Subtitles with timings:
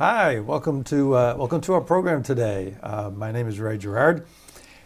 [0.00, 2.74] Hi, welcome to uh, welcome to our program today.
[2.82, 4.26] Uh, my name is Ray Gerard,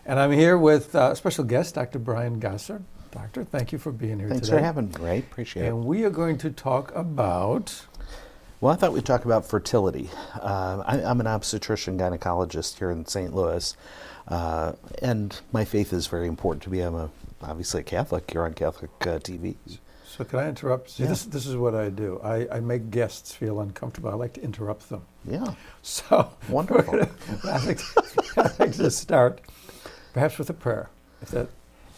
[0.04, 2.00] and I'm here with uh, special guest Dr.
[2.00, 2.82] Brian Gosser.
[3.12, 4.58] Doctor, thank you for being here Thanks today.
[4.58, 5.18] for having me, Ray.
[5.20, 5.86] Appreciate And it.
[5.86, 7.86] we are going to talk about.
[8.60, 10.10] Well, I thought we'd talk about fertility.
[10.34, 13.32] Uh, I, I'm an obstetrician gynecologist here in St.
[13.32, 13.76] Louis,
[14.26, 16.80] uh, and my faith is very important to me.
[16.80, 19.54] I'm a, obviously a Catholic here on Catholic uh, TV.
[20.16, 20.90] So, can I interrupt?
[20.90, 21.08] See, Yeah.
[21.08, 22.20] this, this is what I do.
[22.22, 24.10] I, I make guests feel uncomfortable.
[24.10, 25.02] I like to interrupt them.
[25.28, 26.92] Yeah, So, Wonderful.
[26.92, 27.10] gonna-
[27.44, 27.66] I'd
[28.58, 29.40] like, to, start
[30.12, 30.88] perhaps with a prayer.
[31.20, 31.48] If that,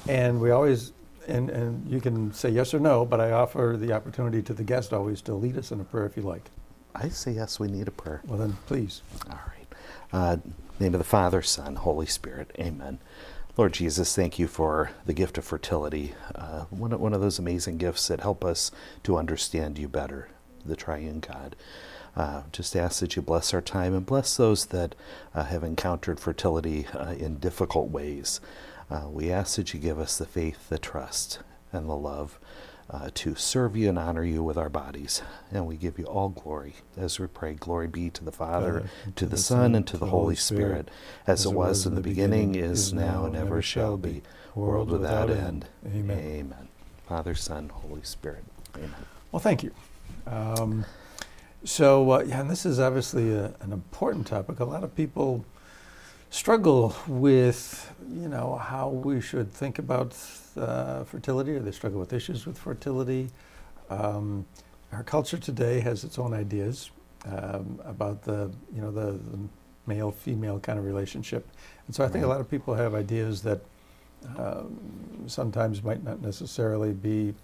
[0.09, 0.93] and we always,
[1.29, 4.65] and, and you can say yes or no, but I offer the opportunity to the
[4.65, 6.45] guest always to lead us in a prayer if you like.
[6.95, 8.23] I say yes, we need a prayer.
[8.27, 9.03] Well, then, please.
[9.31, 9.67] All right.
[10.13, 10.37] Uh,
[10.81, 12.51] name of the Father, Son, Holy Spirit.
[12.59, 12.99] Amen.
[13.57, 16.13] Lord Jesus, thank you for the gift of fertility.
[16.35, 18.71] Uh, one, of, one of those amazing gifts that help us
[19.03, 20.29] to understand you better,
[20.67, 21.57] the triune God.
[22.15, 24.95] Uh, just ask that you bless our time and bless those that
[25.35, 28.43] uh, have encountered fertility uh, in difficult ways.
[28.91, 31.39] Uh, we ask that you give us the faith, the trust,
[31.73, 32.39] and the love
[32.89, 35.23] uh, to serve you and honor you with our bodies.
[35.51, 37.55] And we give you all glory as we pray.
[37.55, 40.91] Glory be to the Father, Father, to the Son, and to the Holy Spirit,
[41.27, 44.23] as it was in the beginning, is now, and ever shall be,
[44.55, 45.67] world without end.
[45.87, 46.19] Amen.
[46.19, 46.69] Amen.
[47.09, 48.45] Father, Son, Holy Spirit.
[48.77, 48.95] Amen.
[49.33, 49.73] Well, thank you.
[50.27, 50.85] Um,
[51.65, 54.61] so, uh, yeah, and this is obviously a, an important topic.
[54.61, 55.45] A lot of people
[56.37, 60.15] struggle with, you know, how we should think about
[60.59, 63.31] uh, fertility, or they struggle with issues with fertility.
[63.89, 64.45] Um,
[64.93, 66.91] our culture today has its own ideas
[67.25, 69.39] um, about the, you know, the, the
[69.87, 71.49] male-female kind of relationship,
[71.87, 73.61] and so I think a lot of people have ideas that
[74.37, 74.79] um,
[75.27, 77.35] sometimes might not necessarily be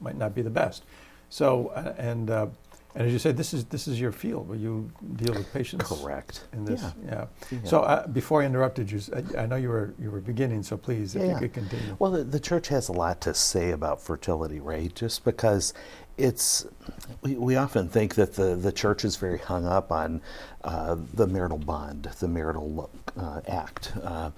[0.00, 0.84] might not be the best.
[1.28, 2.46] So uh, and uh,
[2.94, 5.88] and as you said, this is this is your field where you deal with patients
[5.88, 6.44] Correct.
[6.52, 6.82] in this.
[6.82, 6.92] Yeah.
[7.04, 7.26] Yeah.
[7.50, 7.58] Yeah.
[7.64, 10.62] So uh, before I interrupted you, I, I know you were you were beginning.
[10.62, 11.96] So please, if Yeah, you could continue.
[11.98, 14.94] Well, the, the church has a lot to say about fertility, right?
[14.94, 15.72] Just because
[16.18, 16.66] it's,
[17.22, 20.20] we, we often think that the, the church is very hung up on
[20.64, 23.92] uh, the marital bond, the marital uh, act.
[24.02, 24.30] Uh,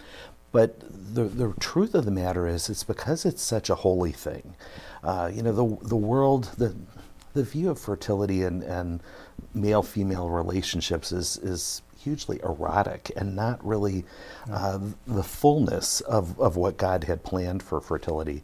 [0.52, 0.78] but
[1.14, 4.54] the, the truth of the matter is, it's because it's such a holy thing.
[5.02, 6.76] Uh, you know, the, the world, the,
[7.34, 9.00] the view of fertility and, and
[9.54, 14.04] male female relationships is, is hugely erotic and not really
[14.50, 18.42] uh, the fullness of, of what God had planned for fertility.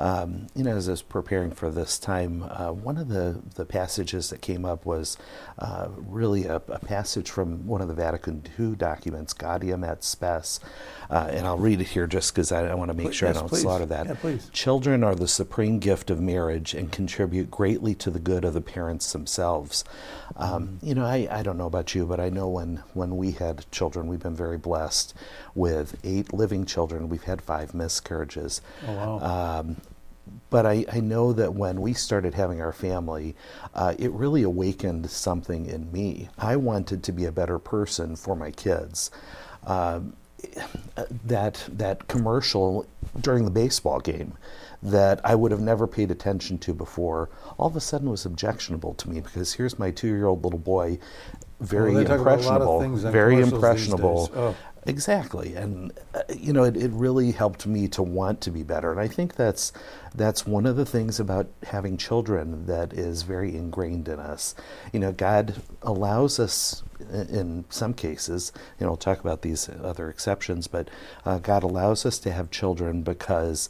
[0.00, 3.66] Um, you know, as I was preparing for this time, uh, one of the, the
[3.66, 5.18] passages that came up was
[5.58, 10.58] uh, really a, a passage from one of the Vatican II documents, Gaudium et Spes.
[11.10, 13.28] Uh, and I'll read it here just because I, I want to make Pl- sure
[13.28, 13.60] yes, I don't please.
[13.60, 14.06] slaughter that.
[14.06, 14.48] Yeah, please.
[14.54, 18.62] Children are the supreme gift of marriage and contribute greatly to the good of the
[18.62, 19.84] parents themselves.
[20.36, 23.32] Um, you know, I, I don't know about you, but I know when, when we
[23.32, 25.12] had children, we've been very blessed
[25.54, 27.10] with eight living children.
[27.10, 28.62] We've had five miscarriages.
[28.86, 29.58] Oh wow.
[29.60, 29.76] Um,
[30.50, 33.36] but I, I know that when we started having our family,
[33.74, 36.28] uh, it really awakened something in me.
[36.38, 39.10] I wanted to be a better person for my kids.
[39.66, 40.14] Um,
[41.24, 42.86] that that commercial
[43.20, 44.32] during the baseball game
[44.82, 47.28] that I would have never paid attention to before,
[47.58, 50.98] all of a sudden was objectionable to me because here's my two-year-old little boy,
[51.60, 54.30] very Well, they talk about a lot of impressionable, very impressionable.
[54.34, 54.56] Oh.
[54.86, 58.90] Exactly, and uh, you know, it, it really helped me to want to be better,
[58.90, 59.74] and I think that's
[60.14, 64.54] that's one of the things about having children that is very ingrained in us.
[64.90, 70.08] You know, God allows us, in some cases, you know, we'll talk about these other
[70.08, 70.88] exceptions, but
[71.26, 73.68] uh, God allows us to have children because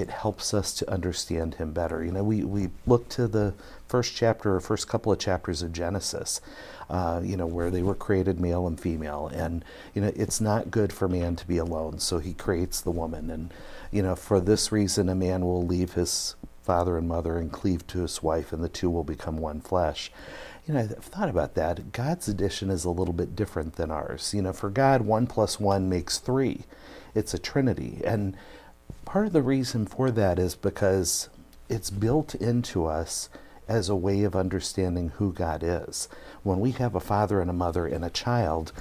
[0.00, 2.04] it helps us to understand Him better.
[2.04, 3.54] You know, we we look to the
[3.86, 6.40] first chapter or first couple of chapters of Genesis
[6.90, 9.30] uh, you know, where they were created male and female.
[9.32, 9.64] And,
[9.94, 13.30] you know, it's not good for man to be alone, so he creates the woman.
[13.30, 13.52] And,
[13.90, 17.86] you know, for this reason, a man will leave his father and mother and cleave
[17.88, 20.10] to his wife, and the two will become one flesh.
[20.66, 21.92] You know, I've thought about that.
[21.92, 24.32] God's addition is a little bit different than ours.
[24.34, 26.64] You know, for God, one plus one makes three,
[27.14, 28.00] it's a trinity.
[28.04, 28.36] And
[29.04, 31.28] part of the reason for that is because
[31.68, 33.28] it's built into us
[33.68, 36.08] as a way of understanding who God is.
[36.42, 38.72] When we have a father and a mother and a child,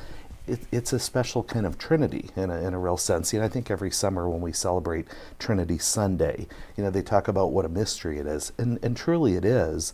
[0.48, 3.34] it, it's a special kind of Trinity in a, in a real sense.
[3.34, 5.08] You know, I think every summer when we celebrate
[5.40, 9.36] Trinity Sunday, you know, they talk about what a mystery it is, and, and truly
[9.36, 9.94] it is.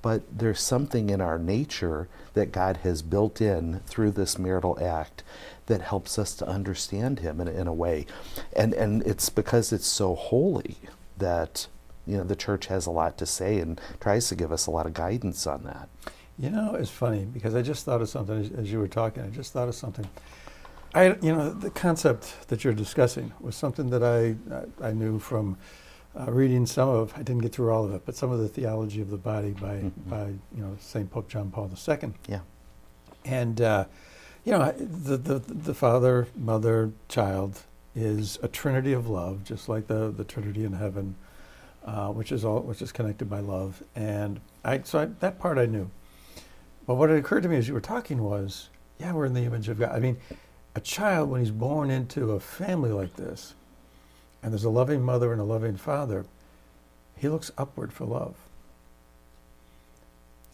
[0.00, 5.22] But there's something in our nature that God has built in through this marital act
[5.66, 8.06] that helps us to understand Him in, a- in a way,
[8.54, 10.76] and and it's because it's so holy
[11.18, 11.66] that
[12.06, 14.70] you know the church has a lot to say and tries to give us a
[14.70, 15.88] lot of guidance on that.
[16.38, 19.24] You know, it's funny because I just thought of something as, as you were talking.
[19.24, 20.08] I just thought of something.
[20.94, 24.36] I, you know, the concept that you're discussing was something that I,
[24.82, 25.58] I knew from
[26.18, 27.12] uh, reading some of.
[27.14, 29.50] I didn't get through all of it, but some of the theology of the body
[29.50, 29.92] by, Mhm.
[30.08, 32.12] by you know Saint Pope John Paul II.
[32.28, 32.40] Yeah.
[33.24, 33.84] And uh,
[34.44, 37.62] you know, the, the the father, mother, child
[37.94, 41.14] is a trinity of love, just like the the Trinity in heaven,
[41.84, 43.82] uh, which is all which is connected by love.
[43.94, 45.90] And I so I, that part I knew.
[46.86, 49.44] But what had occurred to me as you were talking was, yeah, we're in the
[49.44, 49.94] image of God.
[49.94, 50.16] I mean,
[50.74, 53.54] a child when he's born into a family like this,
[54.42, 56.24] and there's a loving mother and a loving father,
[57.16, 58.34] he looks upward for love.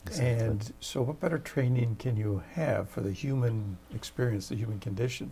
[0.06, 0.46] Exactly.
[0.46, 5.31] And so, what better training can you have for the human experience, the human condition,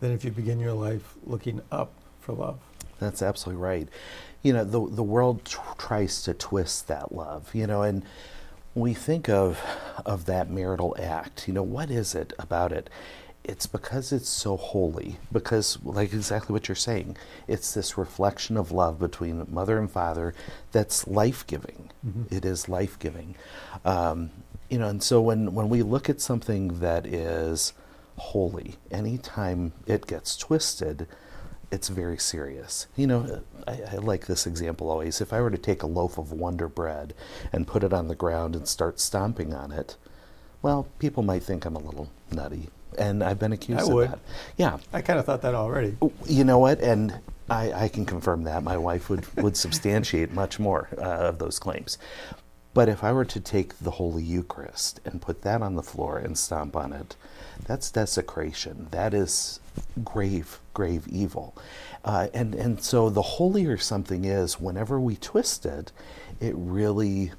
[0.00, 2.58] than if you begin your life looking up for love?
[2.98, 3.88] That's absolutely right.
[4.42, 7.54] You know, the the world tr- tries to twist that love.
[7.54, 8.04] You know, and
[8.74, 9.60] we think of
[10.04, 12.90] of that marital act, you know, what is it about it?
[13.48, 15.18] It's because it's so holy.
[15.30, 17.16] Because, like exactly what you're saying,
[17.46, 20.34] it's this reflection of love between mother and father
[20.72, 21.90] that's life giving.
[22.04, 22.32] Mhm.
[22.32, 23.36] It is life giving.
[23.84, 24.30] Um,
[24.68, 27.72] you know, and so when when we look at something that is
[28.16, 31.06] holy, anytime it gets twisted,
[31.70, 32.86] it's very serious.
[32.96, 35.20] You know, I, I like this example always.
[35.20, 37.14] If I were to take a loaf of Wonder Bread
[37.52, 39.96] and put it on the ground and start stomping on it,
[40.62, 42.70] well, people might think I'm a little nutty.
[42.98, 44.10] And I've been accused I of would.
[44.10, 44.18] that.
[44.56, 44.78] Yeah.
[44.92, 45.96] I kind of thought that already.
[46.26, 46.80] You know what?
[46.80, 48.62] And I, I can confirm that.
[48.62, 51.98] My wife would, would substantiate much more uh, of those claims.
[52.74, 56.18] But if I were to take the Holy Eucharist and put that on the floor
[56.18, 57.16] and stomp on it,
[57.64, 58.88] that's desecration.
[58.90, 59.60] That is
[60.04, 61.56] grave, grave evil.
[62.04, 65.90] Uh, and, and so the holier something is, whenever we twist it,
[66.38, 67.32] it really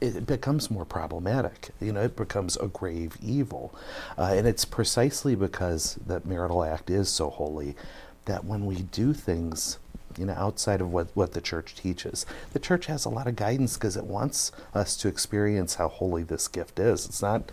[0.00, 1.70] it becomes more problematic.
[1.80, 3.74] You know, it becomes a grave evil.
[4.16, 7.76] Uh, and it's precisely because that marital act is so holy
[8.26, 9.78] that when we do things,
[10.16, 13.36] you know, outside of what, what the church teaches, the church has a lot of
[13.36, 17.06] guidance because it wants us to experience how holy this gift is.
[17.06, 17.50] It's not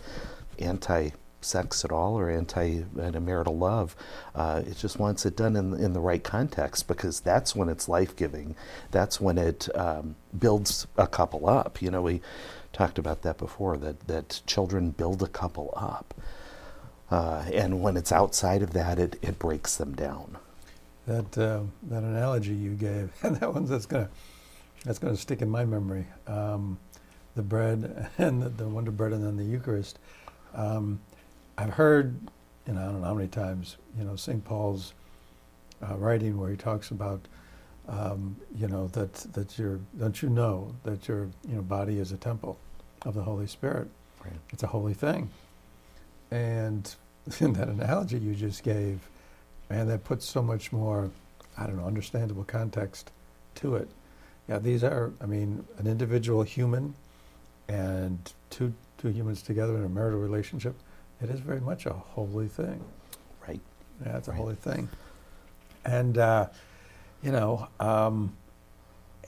[0.58, 1.10] anti
[1.46, 3.96] sex at all or anti marital love.
[4.34, 7.88] Uh, it just wants it done in, in the right context because that's when it's
[7.88, 8.54] life giving.
[8.90, 11.80] That's when it um, builds a couple up.
[11.80, 12.20] You know, we
[12.72, 16.14] talked about that before that, that children build a couple up.
[17.10, 20.38] Uh, and when it's outside of that, it, it breaks them down.
[21.06, 24.10] That uh, that analogy you gave, that one's that's gonna
[24.84, 26.06] that's gonna stick in my memory.
[26.26, 26.78] Um,
[27.36, 30.00] the bread and the, the Wonder Bread, and then the Eucharist.
[30.54, 31.00] Um,
[31.58, 32.16] I've heard,
[32.66, 34.44] you know, I don't know how many times, you know, St.
[34.44, 34.92] Paul's
[35.82, 37.20] uh, writing where he talks about,
[37.88, 42.12] um, you know, that that your don't you know that your you know body is
[42.12, 42.58] a temple
[43.04, 43.88] of the Holy Spirit.
[44.24, 44.34] Right.
[44.52, 45.30] It's a holy thing.
[46.30, 46.92] And
[47.40, 49.00] in that analogy you just gave,
[49.70, 51.10] man, that puts so much more,
[51.56, 53.12] I don't know, understandable context
[53.56, 53.88] to it.
[54.48, 56.94] Yeah, these are, I mean, an individual human
[57.68, 60.74] and two two humans together in a marital relationship.
[61.22, 62.82] It is very much a holy thing.
[63.46, 63.60] Right.
[64.04, 64.36] Yeah, it's a Right.
[64.40, 64.88] holy thing.
[65.84, 66.48] And uh,
[67.22, 68.36] you know, um,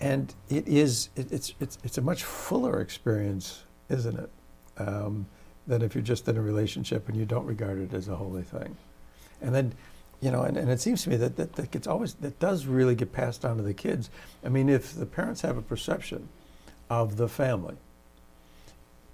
[0.00, 4.30] and it is it, it's it's it's a much fuller experience, isn't it?
[4.76, 5.26] Um,
[5.66, 8.42] than if you're just in a relationship and you don't regard it as a holy
[8.42, 8.76] thing.
[9.42, 9.74] And then,
[10.20, 12.66] you know, and, and it seems to me that, that that gets always that does
[12.66, 14.10] really get passed on to the kids.
[14.44, 16.28] I mean, if the parents have a perception
[16.90, 17.76] of the family,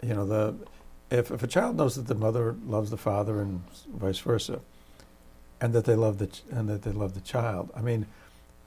[0.03, 0.55] you know, the
[1.15, 3.63] if if a child knows that the mother loves the father and
[3.95, 4.61] vice versa,
[5.61, 7.71] and that they love the ch- and that they love the child.
[7.75, 8.07] I mean,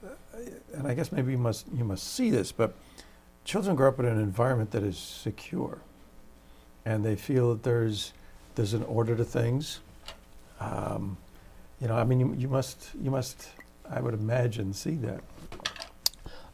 [0.04, 0.38] uh,
[0.74, 2.74] and I guess maybe you must you must see this, but
[3.44, 5.78] children grow up in an environment that is secure,
[6.84, 8.12] and they feel that there's
[8.54, 9.80] there's an order to things.
[10.60, 11.16] Um,
[11.80, 13.48] you know, I mean, you, you must you must
[13.90, 15.20] I would imagine see that.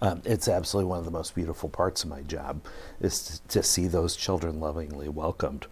[0.00, 2.60] Um, it's absolutely one of the most beautiful parts of my job
[3.00, 5.66] is to, to see those children lovingly welcomed.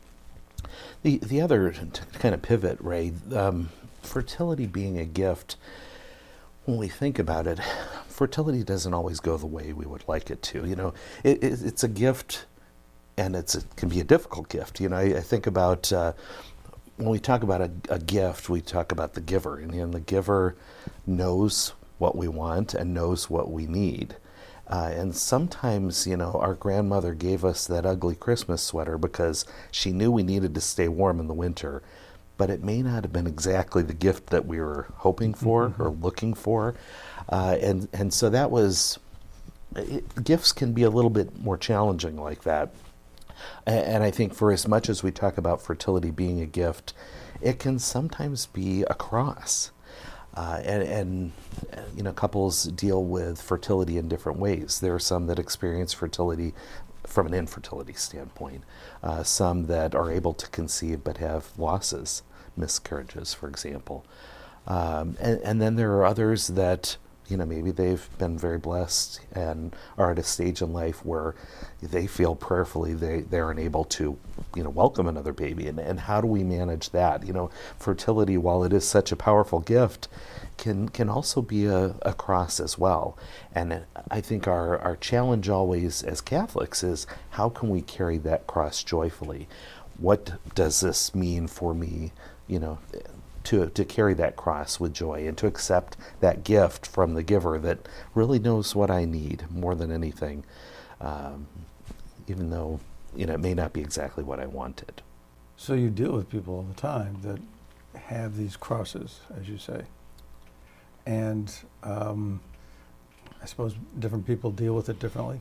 [1.02, 1.72] The the other
[2.14, 3.70] kind of pivot, Ray, um,
[4.02, 5.56] fertility being a gift.
[6.64, 7.58] When we think about it,
[8.08, 10.64] fertility doesn't always go the way we would like it to.
[10.64, 12.46] You know, it, it, it's a gift,
[13.16, 14.80] and it's it can be a difficult gift.
[14.80, 16.12] You know, I, I think about uh,
[16.96, 20.00] when we talk about a, a gift, we talk about the giver, and, and the
[20.00, 20.54] giver
[21.06, 24.16] knows what we want and knows what we need.
[24.72, 29.92] Uh, and sometimes, you know, our grandmother gave us that ugly Christmas sweater because she
[29.92, 31.82] knew we needed to stay warm in the winter,
[32.38, 35.90] but it may not have been exactly the gift that we were hoping for or
[35.90, 36.74] looking for.
[37.28, 38.98] Uh, and, and so that was,
[39.76, 42.72] it, gifts can be a little bit more challenging like that.
[43.66, 46.94] And I think for as much as we talk about fertility being a gift,
[47.42, 49.70] it can sometimes be a cross.
[50.34, 51.32] Uh, and, and,
[51.96, 54.80] you know, couples deal with fertility in different ways.
[54.80, 56.54] There are some that experience fertility
[57.06, 58.64] from an infertility standpoint,
[59.02, 62.22] uh, some that are able to conceive but have losses,
[62.56, 64.06] miscarriages, for example.
[64.66, 66.96] Um, and, and then there are others that
[67.28, 71.34] you know, maybe they've been very blessed and are at a stage in life where
[71.80, 74.18] they feel prayerfully they, they're unable to,
[74.54, 75.66] you know, welcome another baby.
[75.66, 77.26] And, and how do we manage that?
[77.26, 80.08] You know, fertility, while it is such a powerful gift,
[80.58, 83.16] can, can also be a, a cross as well.
[83.54, 88.46] And I think our, our challenge always as Catholics is how can we carry that
[88.46, 89.48] cross joyfully?
[89.98, 92.12] What does this mean for me?
[92.46, 92.78] You know,
[93.44, 97.58] to, to carry that cross with joy and to accept that gift from the giver
[97.58, 100.44] that really knows what I need more than anything,
[101.00, 101.46] um,
[102.28, 102.80] even though
[103.14, 105.02] you know it may not be exactly what I wanted.
[105.56, 107.40] So you deal with people all the time that
[108.00, 109.82] have these crosses, as you say,
[111.06, 112.40] and um,
[113.42, 115.40] I suppose different people deal with it differently.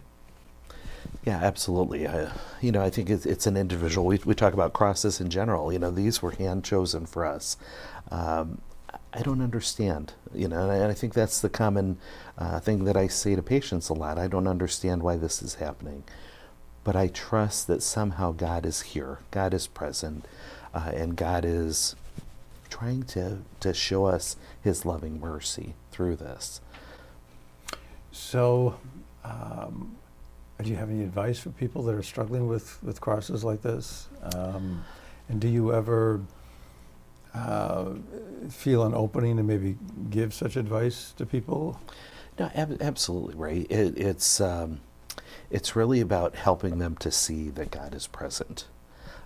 [1.26, 2.08] Yeah, absolutely.
[2.08, 2.32] I,
[2.62, 4.08] you know, I think it's, it's an individual.
[4.08, 5.72] We, we talk about crosses in general.
[5.72, 7.58] You know, these were hand chosen for us.
[8.10, 8.62] Um,
[9.14, 11.98] I don't understand, you know, and I think that's the common
[12.38, 14.18] uh, thing that I say to patients a lot.
[14.18, 16.04] I don't understand why this is happening,
[16.84, 20.26] but I trust that somehow God is here, God is present,
[20.74, 21.96] uh, and God is
[22.70, 26.62] trying to, to show us His loving mercy through this.
[28.12, 28.78] So,
[29.24, 29.98] um,
[30.62, 34.08] do you have any advice for people that are struggling with, with crosses like this?
[34.34, 34.84] Um,
[35.30, 36.22] and do you ever
[37.34, 37.94] uh,
[38.50, 39.78] feel an opening to maybe
[40.10, 41.80] give such advice to people?
[42.40, 43.68] No, ab- absolutely right.
[43.70, 44.82] It, it's um,
[45.50, 48.66] it's really about helping them to see that God is present,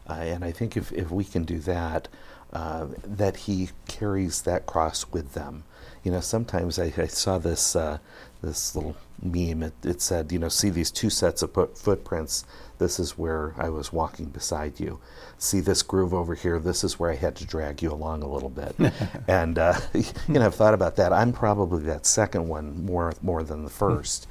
[0.10, 2.08] uh, and I think if if we can do that,
[2.56, 5.66] uh, that He carries that cross with them.
[6.04, 7.98] You know, sometimes I, I saw this uh,
[8.42, 9.62] this little meme.
[9.62, 12.46] It, it, said, you know, see these two sets of footprints.
[12.78, 15.00] This is where I was walking beside you.
[15.38, 16.60] See this groove over here.
[16.60, 18.74] This is where I had to drag you along a little bit.
[19.28, 21.12] and uh, you know, I've thought about that.
[21.12, 24.28] I'm probably that second one more more than the first.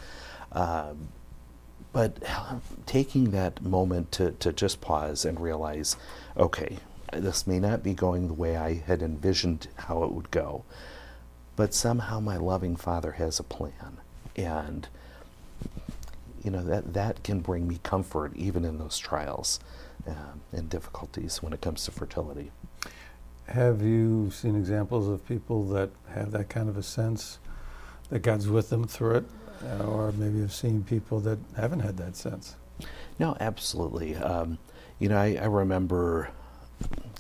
[0.51, 0.95] Uh,
[1.93, 2.23] but
[2.87, 5.97] taking that moment to, to just pause and realize,
[6.37, 6.79] okay,
[7.13, 10.65] this may not be going the way I had envisioned how it would go,
[11.57, 13.99] but somehow my loving Father has a plan
[14.37, 14.89] and
[16.43, 19.61] you know that that can bring me comfort even in those trials
[20.07, 22.51] um, and difficulties when it comes to fertility.
[23.47, 27.39] Have you seen examples of people that have that kind of a sense
[28.11, 29.25] that God's with them through it,
[29.65, 32.57] uh, or maybe have seen people that haven't had that sense?
[33.19, 34.17] No, absolutely.
[34.17, 34.59] Um,
[34.99, 36.31] you know, I, I, remember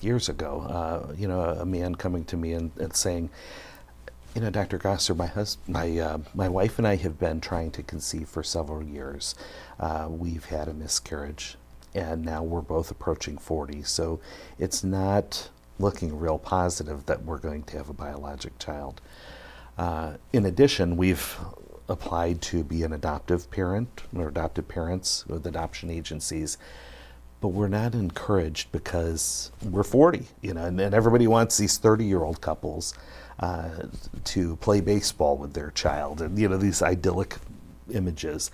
[0.00, 3.30] years ago, uh, you know, a man coming to me and, and saying,
[4.34, 4.78] you know, Dr.
[4.78, 8.42] Gosser, my hus- my uh, my wife and I have been trying to conceive for
[8.42, 9.34] several years.
[9.78, 11.56] Uh, we've had a miscarriage,
[11.94, 13.82] and now we're both approaching forty.
[13.82, 14.18] So
[14.58, 19.00] it's not looking real positive that we're going to have a biologic child.
[19.78, 21.36] Uh, in addition, we've
[21.88, 26.58] applied to be an adoptive parent or adoptive parents with adoption agencies
[27.40, 32.04] but we're not encouraged because we're 40, you know, and, and everybody wants these 30
[32.04, 32.94] year old couples
[33.40, 33.70] uh,
[34.24, 37.36] to play baseball with their child, and you know these idyllic
[37.92, 38.50] images.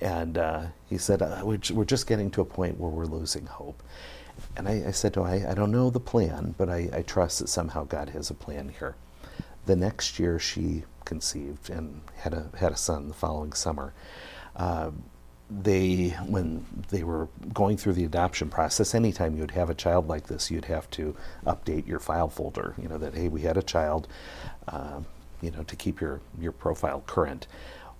[0.00, 3.46] And uh, he said, uh, we're, we're, just getting to a point where we're losing
[3.46, 3.82] hope.
[4.56, 7.02] And I, I said to him, I, I, don't know the plan, but I, I,
[7.02, 8.96] trust that somehow God has a plan here.
[9.66, 13.92] The next year, she conceived and had a had a son the following summer.
[14.56, 14.90] Uh,
[15.62, 20.26] they when they were going through the adoption process anytime you'd have a child like
[20.26, 21.14] this you'd have to
[21.46, 24.08] update your file folder you know that hey we had a child
[24.68, 25.00] uh,
[25.44, 27.46] you know to keep your your profile current.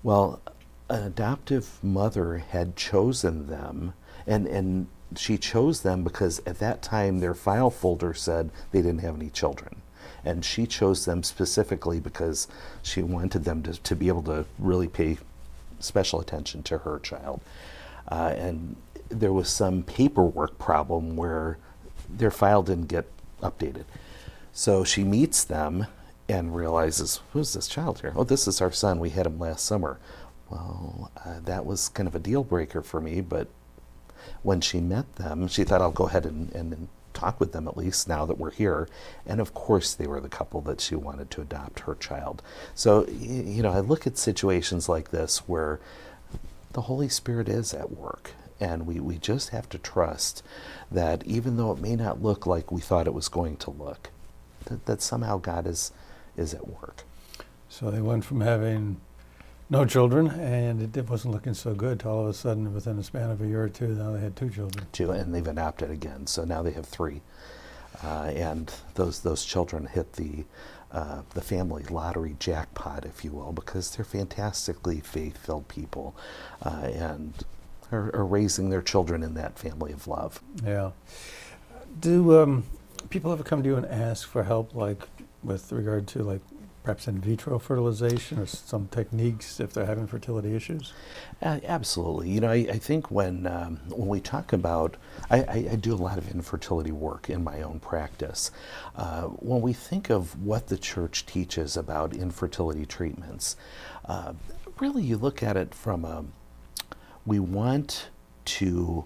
[0.02, 0.40] Well
[0.88, 3.94] an adoptive mother had chosen them
[4.26, 9.02] and and she chose them because at that time their file folder said they didn't
[9.02, 9.82] have any children.
[10.25, 12.49] And she chose them specifically because
[12.82, 15.18] she wanted them to, to be able to really pay
[15.84, 17.40] special attention to her child.
[18.08, 18.76] Uh, and
[19.08, 21.58] there was some paperwork problem where
[22.08, 23.06] their file didn't get
[23.42, 23.84] updated.
[24.52, 25.86] So she meets them
[26.28, 28.12] and realizes, who's this child here?
[28.16, 28.98] Oh, this is our son.
[28.98, 29.98] We had him last summer.
[30.50, 33.48] Well, uh, that was kind of a deal breaker for me, but
[34.42, 37.76] when she met them, she thought, I'll go ahead and, and talk with them at
[37.76, 38.88] least now that we're here.
[39.26, 42.42] And of course, they were the couple that she wanted to adopt her child.
[42.75, 45.80] So, you know, I look at situations like this where
[46.73, 48.33] the Holy Spirit is at work.
[48.61, 50.42] And we, we just have to trust
[50.90, 54.11] that even though it may not look like we thought it was going to look,
[54.66, 55.92] that, that somehow God is,
[56.37, 57.02] is at work.
[57.68, 59.00] So they went from having
[59.71, 62.00] no children, and it wasn't looking so good.
[62.00, 64.21] To all of a sudden, within a span of a year or two, now they
[64.21, 64.87] had two children.
[64.92, 67.23] Two, and they've adopted again, so now they have three.
[68.02, 70.44] Uh, and those those children hit the
[70.92, 76.14] uh, the family lottery jackpot, if you will, because they're fantastically faith-filled people,
[76.62, 77.44] uh, and
[77.90, 80.40] are, are, raising their children in that family of love.
[80.64, 80.92] Yeah.
[81.99, 82.64] Do um,
[83.11, 85.09] people ever come to you and ask for help, like
[85.42, 86.40] with regard to like
[86.84, 90.92] perhaps in vitro fertilization or some techniques if they're having fertility issues?
[91.42, 92.28] Uh, absolutely.
[92.28, 94.96] You know, I, I think when um, when we talk about,
[95.30, 98.50] I, I, I, do a lot of infertility work in my own practice.
[98.94, 103.56] Uh, when we think of what the church teaches about infertility treatments,
[104.04, 104.34] uh,
[104.78, 106.24] really you look at it from a,
[107.24, 108.10] we want
[108.44, 109.04] to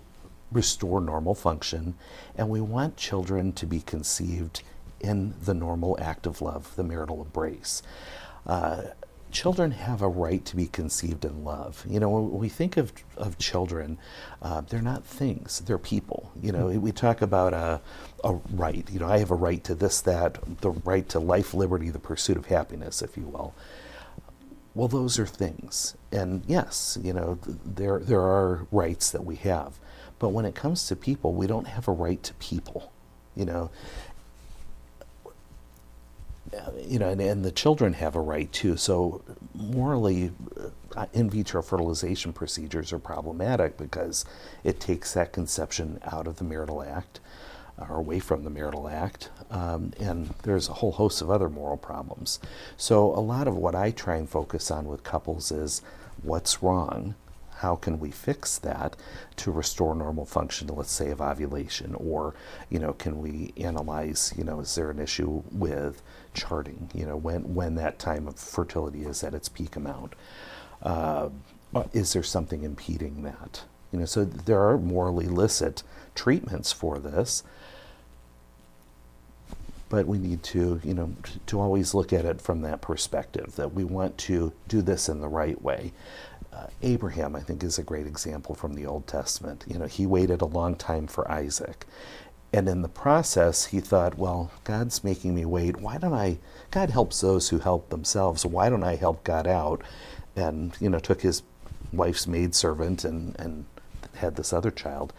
[0.51, 1.95] restore normal function,
[2.37, 4.63] and we want children to be conceived
[5.01, 7.83] in the normal act of love, the marital embrace.
[8.47, 8.83] Uh,
[9.31, 11.85] children have a right to be conceived in love.
[11.89, 13.99] You know, when we think of, of children,
[14.41, 16.33] uh, they're not things, they're people.
[16.41, 16.81] You know, mm-hmm.
[16.81, 17.81] we talk about a,
[18.25, 18.89] a right.
[18.91, 21.99] You know, I have a right to this, that, the right to life, liberty, the
[21.99, 23.55] pursuit of happiness, if you will.
[24.75, 25.97] Well, those are things.
[26.13, 29.79] And yes, you know, there, there are rights that we have.
[30.19, 32.93] But when it comes to people, we don't have a right to people.
[33.35, 33.71] You know,
[36.83, 38.77] you know, and, and the children have a right too.
[38.77, 39.23] So
[39.55, 40.33] morally,
[40.97, 44.25] uh, in vitro fertilization procedures are problematic because
[44.65, 47.21] it takes that conception out of the marital act
[47.79, 51.77] or away from the marital act, um, and there's a whole host of other moral
[51.77, 52.41] problems.
[52.77, 55.81] So a lot of what I try and focus on with couples is
[56.23, 57.15] what's wrong
[57.59, 58.97] how can we fix that
[59.37, 61.95] to restore normal function, let's say, of ovulation?
[61.97, 62.35] Or,
[62.71, 66.01] you know, can we analyze, you know, is there an issue with
[66.39, 70.15] charting, you know, when, when that time of fertility is at its peak amount?
[70.83, 71.29] Uh,
[71.93, 73.65] is there something impeding that?
[73.93, 75.83] You know, so there are morally licit
[76.15, 77.43] treatments for this,
[79.89, 81.15] but we need to, you know,
[81.47, 85.21] to always look at it from that perspective that we want to do this in
[85.21, 85.93] the right way.
[86.53, 89.65] Uh, Abraham, I think, is a great example from the Old Testament.
[89.67, 91.87] You know, he waited a long time for Isaac.
[92.53, 95.77] And in the process, he thought, well, God's making me wait.
[95.77, 96.39] Why don't I?
[96.71, 98.47] God helps those who help themselves.
[98.47, 99.83] Why don't I help God out?
[100.35, 101.43] And, you know, took his
[101.93, 103.67] wife's maidservant and, and
[104.15, 105.13] had this other child.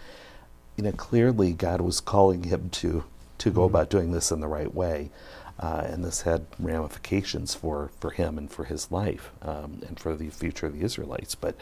[0.76, 3.04] You know, clearly God was calling him to,
[3.40, 3.76] to go mm-hmm.
[3.76, 5.12] about doing this in the right way.
[5.60, 10.16] Uh, and this had ramifications for, for him and for his life um, and for
[10.16, 11.36] the future of the Israelites.
[11.36, 11.56] But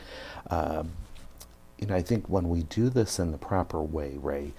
[0.52, 0.92] um,
[1.78, 4.54] you know, I think when we do this in the proper way, Ray,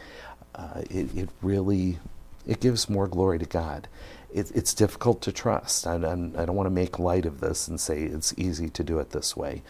[0.58, 1.98] uh, it, it really
[2.46, 3.88] it gives more glory to God.
[4.32, 5.86] It, it's difficult to trust.
[5.86, 8.98] I, I don't want to make light of this and say it's easy to do
[8.98, 9.62] it this way.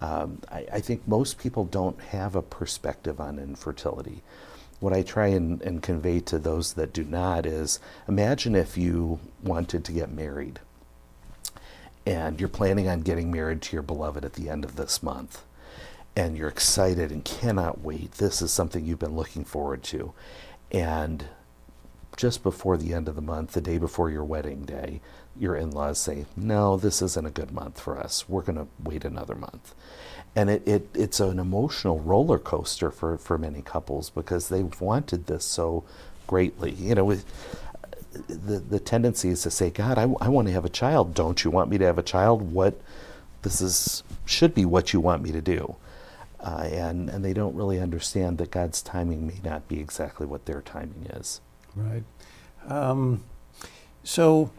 [0.00, 4.22] Um, I, I think most people don't have a perspective on infertility
[4.82, 7.78] what I try and, and convey to those that do not is
[8.08, 10.58] imagine if you wanted to get married
[12.04, 15.44] and you're planning on getting married to your beloved at the end of this month
[16.14, 18.12] and you're excited and cannot wait.
[18.12, 20.12] This is something you've been looking forward to.
[20.70, 21.26] And
[22.16, 25.00] just before the end of the month, the day before your wedding day,
[25.38, 28.28] your in laws say, No, this isn't a good month for us.
[28.28, 29.74] We're going to wait another month
[30.34, 35.26] and it, it, it's an emotional roller coaster for, for many couples because they've wanted
[35.26, 35.84] this so
[36.26, 36.72] greatly.
[36.72, 37.24] You know, with,
[38.28, 41.14] the, the tendency is to say, God, I, I want to have a child.
[41.14, 42.52] Don't you want me to have a child?
[42.52, 42.80] What
[43.42, 45.76] this is should be what you want me to do.
[46.42, 50.46] Uh, and, and they don't really understand that God's timing may not be exactly what
[50.46, 51.40] their timing is.
[51.76, 52.02] Right.
[52.66, 53.22] Um,
[54.02, 54.50] so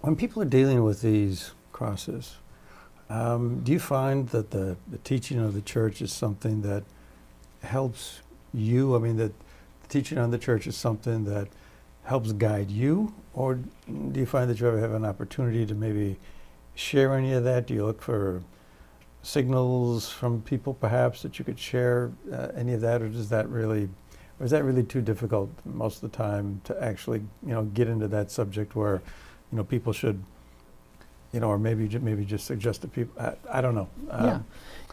[0.00, 2.36] when people are dealing with these crosses,
[3.08, 6.84] um, do you find that the, the teaching of the church is something that
[7.64, 8.20] helps
[8.54, 8.94] you?
[8.94, 9.32] I mean, that
[9.82, 11.48] the teaching of the church is something that
[12.04, 13.12] helps guide you?
[13.34, 16.18] Or do you find that you ever have an opportunity to maybe
[16.74, 17.66] share any of that?
[17.66, 18.42] Do you look for
[19.22, 23.02] signals from people perhaps that you could share uh, any of that?
[23.02, 23.88] Or does that really,
[24.38, 27.88] or is that really too difficult most of the time to actually, you know, get
[27.88, 29.02] into that subject where,
[29.50, 30.22] you know, people should
[31.32, 33.20] you know, or maybe maybe just suggest to people.
[33.20, 33.88] I, I don't know.
[34.10, 34.40] Um, yeah,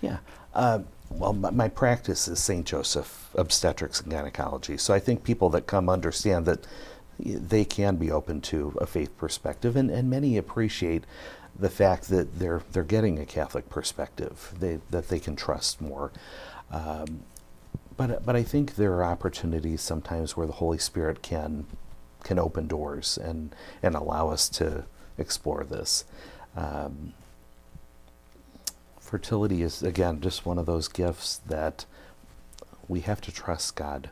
[0.01, 0.17] yeah.
[0.53, 2.65] Uh, well, my, my, practice is St.
[2.65, 6.67] Joseph obstetrics and gynecology, so I think people that come understand that
[7.19, 11.05] they can be open to a faith perspective, and, and many appreciate
[11.59, 16.11] the fact that they're they're getting a Catholic perspective, they, that they can trust more.
[16.71, 17.23] Um,
[17.95, 21.65] but but I think there are opportunities sometimes where the Holy Spirit can
[22.23, 24.85] can open doors and and allow us to
[25.17, 26.05] explore this.
[26.55, 27.13] Um,
[28.99, 31.85] fertility is again just one of those gifts that
[32.87, 34.09] we have to trust God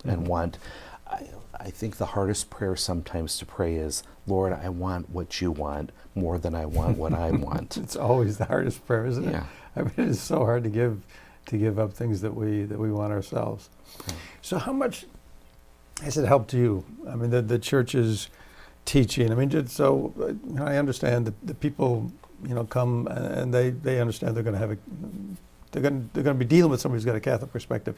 [0.00, 0.10] mm-hmm.
[0.10, 0.58] and want.
[1.06, 1.28] I,
[1.58, 5.90] I think the hardest prayer sometimes to pray is, Lord, I want what you want
[6.14, 7.76] more than I want what I want.
[7.76, 9.32] it's always the hardest prayer, isn't it?
[9.32, 9.46] Yeah.
[9.74, 11.02] I mean, it's so hard to give
[11.46, 13.68] to give up things that we that we want ourselves.
[14.42, 15.06] So, how much
[16.02, 16.84] has it helped you?
[17.08, 18.28] I mean, the the church's
[18.84, 19.30] teaching.
[19.30, 22.12] I mean, just so you know, I understand that the people
[22.44, 24.78] you know come and they they understand they're going to have a
[25.72, 27.96] they're going they're going to be dealing with somebody who's got a Catholic perspective,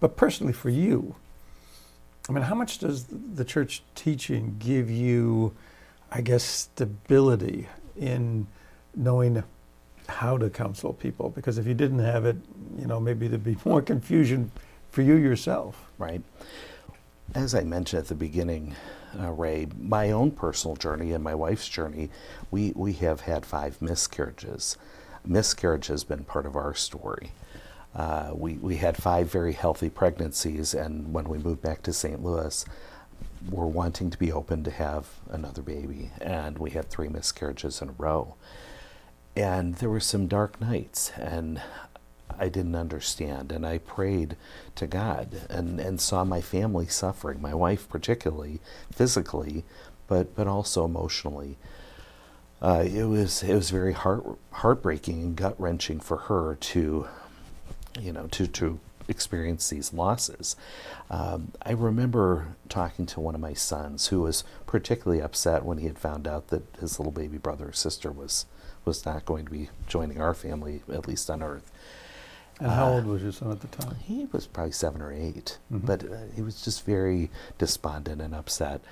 [0.00, 1.14] but personally for you,
[2.28, 5.54] I mean, how much does the church teaching give you,
[6.10, 8.46] I guess, stability in
[8.96, 9.42] knowing
[10.08, 11.28] how to counsel people?
[11.30, 12.36] Because if you didn't have it,
[12.78, 14.50] you know, maybe there'd be more confusion
[14.90, 15.90] for you yourself.
[15.98, 16.22] Right.
[17.34, 18.74] As I mentioned at the beginning,
[19.18, 22.10] uh, Ray, my own personal journey and my wife's journey,
[22.50, 24.78] we, we have had five miscarriages.
[25.26, 27.32] Miscarriage has been part of our story.
[27.94, 32.22] Uh, we, we had five very healthy pregnancies, and when we moved back to St.
[32.22, 32.64] Louis,
[33.50, 37.90] we're wanting to be open to have another baby, and we had three miscarriages in
[37.90, 38.34] a row.
[39.36, 41.60] And there were some dark nights, and
[42.38, 43.52] I didn't understand.
[43.52, 44.36] And I prayed
[44.76, 48.60] to God and, and saw my family suffering, my wife particularly
[48.92, 49.64] physically,
[50.08, 51.58] but, but also emotionally.
[52.62, 57.06] Uh, it was it was very heart heartbreaking and gut wrenching for her to
[58.00, 60.56] you know, to, to experience these losses.
[61.10, 65.86] Um, I remember talking to one of my sons who was particularly upset when he
[65.86, 68.46] had found out that his little baby brother or sister was
[68.84, 71.72] was not going to be joining our family, at least on Earth.
[72.60, 73.96] And how uh, old was your son at the time?
[73.96, 75.86] He was probably seven or 8 mm-hmm.
[75.86, 78.82] but uh, he was just very despondent and upset.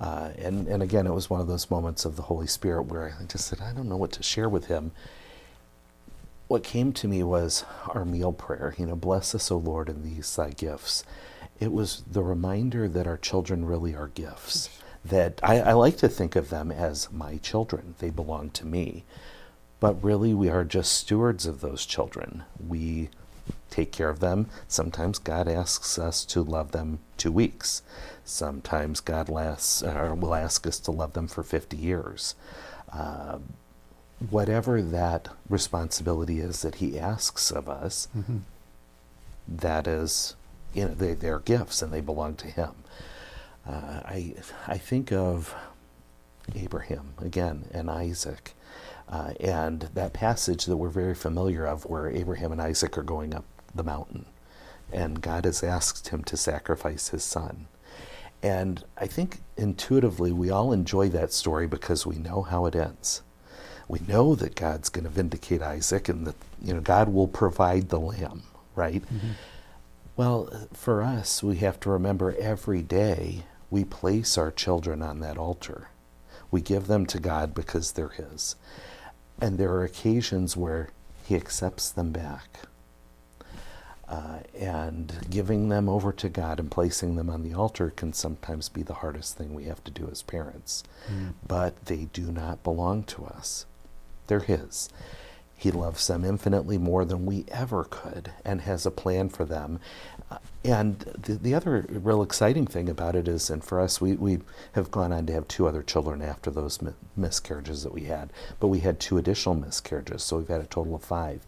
[0.00, 3.16] Uh, and, and again, it was one of those moments of the Holy Spirit where
[3.18, 4.90] I just said, I don't know what to share with him
[6.48, 8.74] what came to me was our meal prayer.
[8.78, 11.04] You know, bless us, O Lord, in these thy gifts.
[11.58, 14.68] It was the reminder that our children really are gifts.
[15.04, 19.04] That I, I like to think of them as my children, they belong to me.
[19.78, 22.44] But really, we are just stewards of those children.
[22.64, 23.10] We
[23.70, 24.48] take care of them.
[24.68, 27.82] Sometimes God asks us to love them two weeks.
[28.24, 32.34] Sometimes God lasts, uh, will ask us to love them for 50 years.
[32.92, 33.38] Uh,
[34.30, 38.38] whatever that responsibility is that he asks of us, mm-hmm.
[39.48, 40.34] that is,
[40.72, 42.72] you know, they, they're gifts and they belong to him.
[43.68, 44.34] Uh, I,
[44.66, 45.54] I think of
[46.54, 48.54] Abraham again and Isaac.
[49.08, 53.34] Uh, and that passage that we're very familiar of, where Abraham and Isaac are going
[53.34, 54.26] up the mountain,
[54.92, 57.68] and God has asked him to sacrifice his son.
[58.42, 63.22] And I think intuitively we all enjoy that story because we know how it ends
[63.88, 67.88] we know that God's going to vindicate Isaac and that you know God will provide
[67.88, 68.42] the lamb,
[68.74, 69.02] right?
[69.02, 69.30] Mm-hmm.
[70.16, 75.36] Well, for us, we have to remember every day we place our children on that
[75.36, 75.88] altar.
[76.50, 78.56] We give them to God because they're His.
[79.40, 80.88] And there are occasions where
[81.26, 82.60] He accepts them back.
[84.08, 88.68] Uh, and giving them over to God and placing them on the altar can sometimes
[88.68, 90.84] be the hardest thing we have to do as parents.
[91.12, 91.34] Mm.
[91.46, 93.66] But they do not belong to us.
[94.26, 94.88] They're His.
[95.58, 99.80] He loves them infinitely more than we ever could and has a plan for them.
[100.30, 104.14] Uh, and the, the other real exciting thing about it is, and for us, we,
[104.14, 104.40] we
[104.72, 106.78] have gone on to have two other children after those
[107.16, 110.94] miscarriages that we had, but we had two additional miscarriages, so we've had a total
[110.94, 111.46] of five.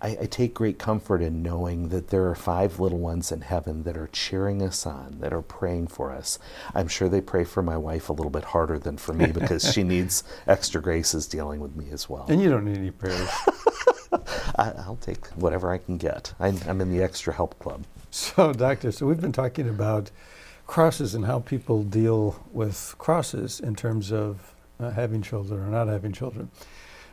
[0.00, 3.82] I, I, take great comfort in knowing that there are five little ones in heaven
[3.82, 6.38] that are cheering us on, that are praying for us.
[6.74, 9.72] I'm sure they pray for my wife a little bit harder than for me because
[9.72, 12.26] she needs extra graces dealing with me as well.
[12.28, 13.28] And you don't need any prayers.
[14.56, 16.32] I, will take whatever I can get.
[16.38, 17.84] I, I'm in the extra help club.
[18.10, 20.10] So, Doctor, so we've been talking about
[20.66, 25.88] crosses and how people deal with crosses in terms of uh, having children or not
[25.88, 26.50] having children.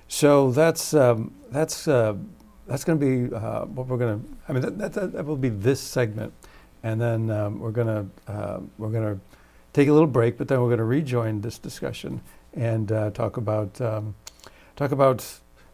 [0.07, 1.87] So that's um, that's.
[1.87, 2.15] Uh,
[2.67, 4.27] that's going to be uh, what we're going to.
[4.47, 6.33] I mean, that, that, that, will be this segment,
[6.83, 9.19] and then um, we're going to uh, we're going to
[9.73, 12.21] take a little break, but then we're going to rejoin this discussion
[12.53, 14.15] and uh, talk about um,
[14.75, 15.25] talk about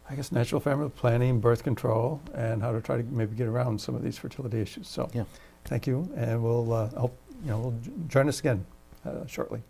[0.10, 3.80] I guess natural family planning, birth control, and how to try to maybe get around
[3.80, 4.88] some of these fertility issues.
[4.90, 5.24] So, yeah.
[5.66, 8.66] thank you, and we'll uh, hope you know we'll join us again
[9.06, 9.62] uh, shortly.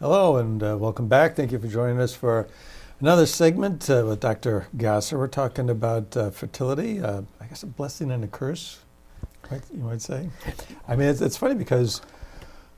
[0.00, 1.34] Hello, and uh, welcome back.
[1.34, 2.46] Thank you for joining us for
[3.00, 4.68] Another segment uh, with Dr.
[4.76, 8.78] Gosser, we're talking about uh, fertility, uh, I guess a blessing and a curse,
[9.50, 10.30] right, you might say.
[10.86, 12.02] I mean, it's, it's funny because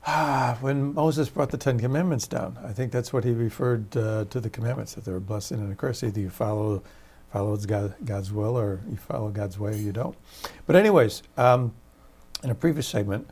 [0.07, 4.25] ah, when Moses brought the Ten Commandments down, I think that's what he referred uh,
[4.31, 6.03] to the commandments, that they're a blessing and a curse.
[6.03, 6.81] Either you follow,
[7.31, 10.17] follow God, God's will or you follow God's way or you don't.
[10.65, 11.75] But anyways, um,
[12.43, 13.29] in a previous segment,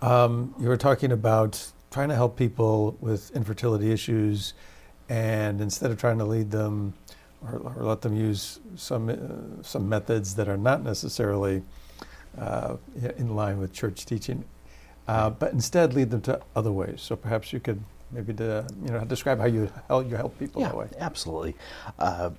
[0.00, 4.54] um, you were talking about trying to help people with infertility issues
[5.12, 6.94] and instead of trying to lead them
[7.42, 11.62] or, or let them use some uh, some methods that are not necessarily
[12.38, 12.76] uh,
[13.18, 14.42] in line with church teaching,
[15.08, 17.02] uh, but instead lead them to other ways.
[17.02, 20.62] So perhaps you could maybe to, you know describe how you help you help people
[20.62, 20.88] yeah, that way.
[20.98, 21.56] Absolutely.
[21.98, 22.30] Uh,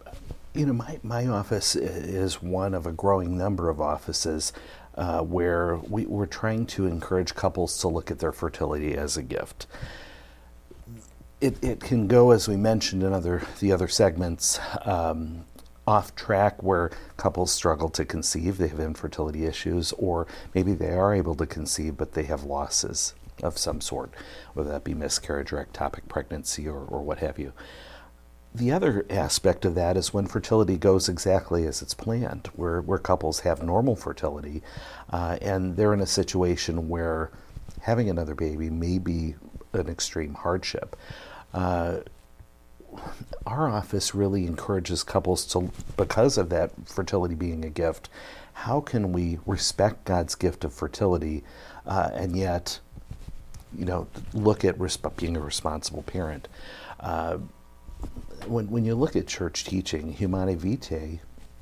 [0.55, 4.53] you know, my, my office is one of a growing number of offices
[4.95, 9.23] uh, where we, we're trying to encourage couples to look at their fertility as a
[9.23, 9.65] gift
[11.43, 15.43] it, it can go, as we mentioned in other the other segments, um,
[15.85, 20.25] off track where couples struggle to conceive, they have infertility issues, or
[20.55, 24.13] maybe they are able to conceive but they have losses of some sort,
[24.53, 27.51] whether that be miscarriage or ectopic pregnancy or, or what have you.
[28.55, 32.99] The other aspect of that is when fertility goes exactly as it's planned, where, where
[32.99, 34.61] couples have normal fertility
[35.09, 37.31] uh, and they're in a situation where
[37.81, 39.35] having another baby may be
[39.73, 40.95] an extreme hardship.
[41.53, 41.99] Uh,
[43.45, 48.09] our office really encourages couples to, because of that fertility being a gift,
[48.53, 51.43] how can we respect God's gift of fertility
[51.85, 52.79] uh, and yet,
[53.75, 56.47] you know, look at resp- being a responsible parent?
[56.99, 57.37] Uh,
[58.45, 61.19] when, when you look at church teaching, Humanae Vitae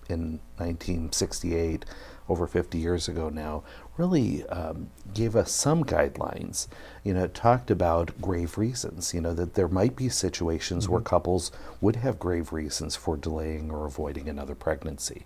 [0.09, 1.85] in 1968,
[2.31, 3.63] over 50 years ago now,
[3.97, 6.67] really um, gave us some guidelines.
[7.03, 10.93] You know, it talked about grave reasons, you know, that there might be situations mm-hmm.
[10.93, 15.25] where couples would have grave reasons for delaying or avoiding another pregnancy.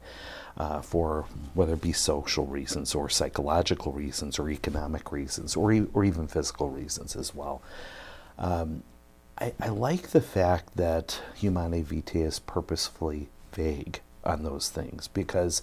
[0.58, 5.88] Uh, for whether it be social reasons or psychological reasons or economic reasons or, e-
[5.94, 7.62] or even physical reasons as well.
[8.38, 8.84] Um,
[9.38, 15.62] I, I, like the fact that Humanae Vitae is purposefully vague on those things because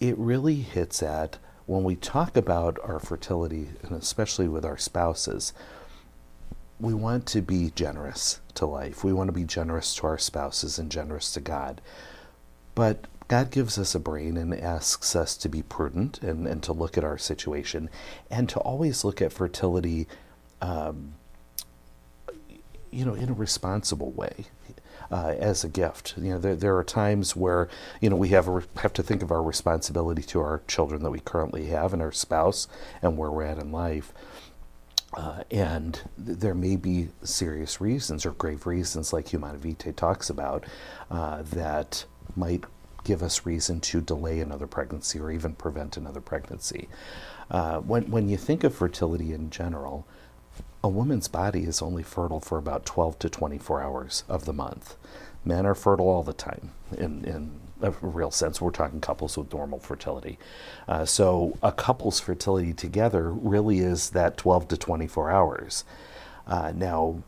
[0.00, 5.52] it really hits at when we talk about our fertility, and especially with our spouses,
[6.80, 9.04] we want to be generous to life.
[9.04, 11.80] We want to be generous to our spouses and generous to God.
[12.74, 16.72] But God gives us a brain and asks us to be prudent and, and to
[16.72, 17.90] look at our situation
[18.30, 20.06] and to always look at fertility,
[20.62, 21.14] um,
[22.90, 24.46] you know, in a responsible way
[25.10, 26.14] uh, as a gift.
[26.16, 27.68] You know, there, there are times where
[28.00, 31.10] you know we have a, have to think of our responsibility to our children that
[31.10, 32.68] we currently have and our spouse
[33.02, 34.12] and where we're at in life.
[35.16, 40.28] Uh, and th- there may be serious reasons or grave reasons, like Humanae Vitae talks
[40.28, 40.64] about,
[41.10, 42.04] uh, that
[42.36, 42.64] might
[43.04, 46.88] give us reason to delay another pregnancy or even prevent another pregnancy.
[47.50, 50.06] Uh, when, when you think of fertility in general,
[50.82, 54.96] a woman's body is only fertile for about 12 to 24 hours of the month.
[55.44, 58.60] Men are fertile all the time in, in a real sense.
[58.60, 60.38] We're talking couples with normal fertility.
[60.86, 65.84] Uh, so a couple's fertility together really is that 12 to 24 hours.
[66.46, 67.22] Uh, now,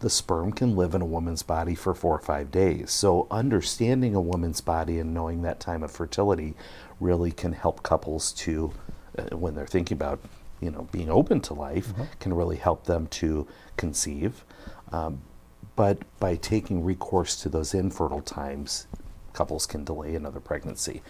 [0.00, 2.90] the sperm can live in a woman's body for four or five days.
[2.90, 6.54] So, understanding a woman's body and knowing that time of fertility
[7.00, 8.72] really can help couples to,
[9.16, 10.20] uh, when they're thinking about
[10.60, 12.04] you know, being open to life mm-hmm.
[12.20, 14.44] can really help them to conceive.
[14.92, 15.22] Um,
[15.76, 18.86] but by taking recourse to those infertile times,
[19.32, 21.02] couples can delay another pregnancy.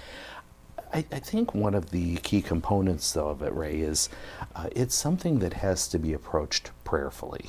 [0.93, 4.09] I, I think one of the key components, though, of it, Ray, is
[4.55, 7.47] uh, it's something that has to be approached prayerfully.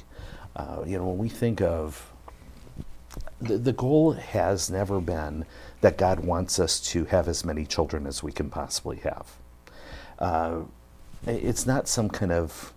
[0.56, 2.12] Uh, you know, when we think of
[3.42, 5.46] the, the goal has never been
[5.82, 9.38] that God wants us to have as many children as we can possibly have.
[10.18, 10.62] Uh,
[11.26, 12.74] it's not some kind of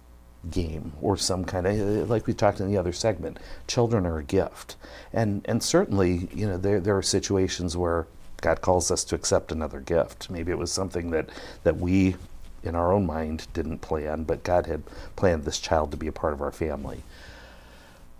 [0.50, 4.24] game or some kind of like we talked in the other segment children are a
[4.24, 4.76] gift.
[5.12, 8.06] And and certainly you know there there are situations where
[8.40, 10.30] god calls us to accept another gift.
[10.30, 11.30] Maybe it was something that
[11.62, 12.16] that we
[12.64, 14.82] in our own mind didn't plan but god had
[15.16, 17.02] planned this child to be a part of our family.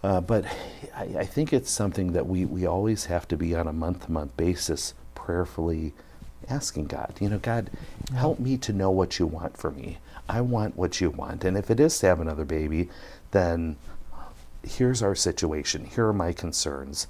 [0.03, 0.45] Uh, but
[0.97, 4.07] I, I think it's something that we, we always have to be on a month
[4.07, 5.93] to month basis prayerfully
[6.48, 7.70] asking God, you know, God,
[8.14, 9.98] help me to know what you want for me.
[10.28, 11.44] I want what you want.
[11.44, 12.88] And if it is to have another baby,
[13.33, 13.76] then
[14.62, 15.85] here's our situation.
[15.85, 17.07] Here are my concerns.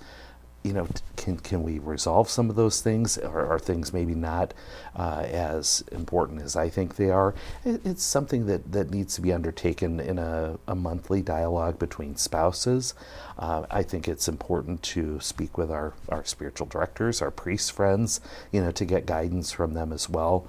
[0.63, 3.19] You know, can can we resolve some of those things?
[3.19, 4.55] Or are things maybe not
[4.95, 7.35] uh, as important as I think they are?
[7.65, 12.17] It, it's something that, that needs to be undertaken in a, a monthly dialogue between
[12.17, 12.95] spouses.
[13.39, 18.21] Uh, I think it's important to speak with our, our spiritual directors, our priest friends,
[18.53, 20.47] you know, to get guidance from them as well.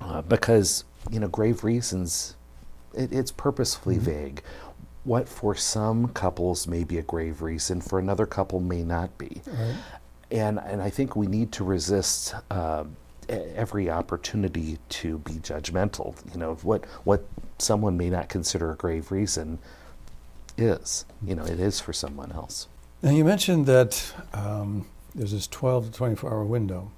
[0.00, 2.34] Uh, because, you know, grave reasons,
[2.94, 4.00] it, it's purposefully Mhm.
[4.00, 4.42] vague.
[5.10, 9.42] What for some couples may be a grave reason, for another couple may not be.
[9.44, 9.74] Right.
[10.30, 12.84] And, and I think we need to resist uh,
[13.28, 16.14] every opportunity to be judgmental.
[16.32, 17.26] You know, what, what
[17.58, 19.58] someone may not consider a grave reason
[20.56, 21.06] is.
[21.26, 22.68] You know, it is for someone else.
[23.02, 26.92] Now, you mentioned that um, there's this 12 to 24 hour window,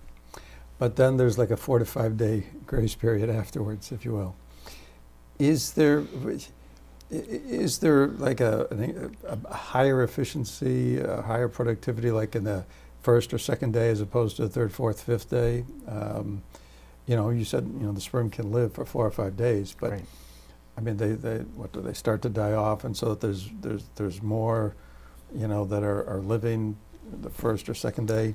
[0.79, 4.37] but then there's like a four to five day grace period afterwards, if you will.
[5.39, 6.05] Is there,
[7.13, 12.65] is there like a, a higher efficiency, a higher productivity, like in the
[13.03, 15.65] first or second day as opposed to the third, fourth, fifth day?
[15.89, 16.43] Um,
[17.07, 19.77] you know, you said you know the sperm can live for four or five days,
[19.79, 20.05] but Right.
[20.77, 23.51] I mean, they, they what do they start to die off, and so that there's
[23.61, 24.75] there's there's more,
[25.35, 26.77] you know, that are, are living
[27.21, 28.35] the first or second day,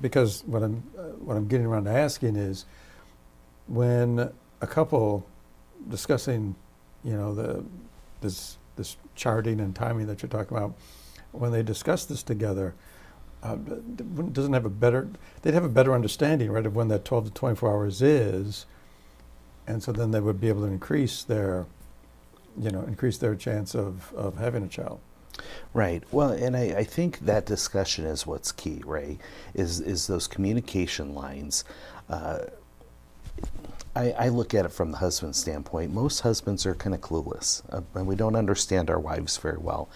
[0.00, 2.64] because what I'm uh, what I'm getting around to asking is,
[3.68, 5.26] when a couple
[5.88, 6.56] discussing,
[7.04, 7.64] you know, the
[8.20, 10.74] this this charting and timing that you're talking about,
[11.32, 12.74] when they discuss this together,
[13.42, 15.08] uh, doesn't have a better
[15.42, 18.66] they'd have a better understanding, right, of when that 12 to 24 hours is
[19.66, 21.66] and so then they would be able to increase their
[22.58, 25.00] you know increase their chance of, of having a child
[25.72, 26.02] Right.
[26.12, 29.18] Well, and I, I think that discussion is what's key, Ray,
[29.54, 31.64] is, is those communication lines.
[32.08, 32.40] Uh,
[33.94, 35.92] I, I look at it from the husband's standpoint.
[35.92, 39.90] Most husbands are kind of clueless, uh, and we don't understand our wives very well.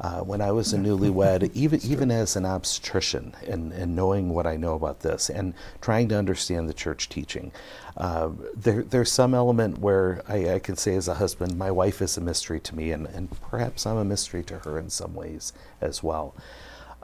[0.00, 4.46] Uh, when I was a newlywed, even even as an obstetrician, and, and knowing what
[4.46, 7.50] I know about this, and trying to understand the church teaching,
[7.96, 12.00] uh, there there's some element where I, I can say as a husband, my wife
[12.00, 15.14] is a mystery to me, and, and perhaps I'm a mystery to her in some
[15.14, 16.34] ways as well.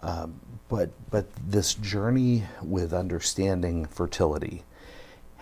[0.00, 4.62] Um, but but this journey with understanding fertility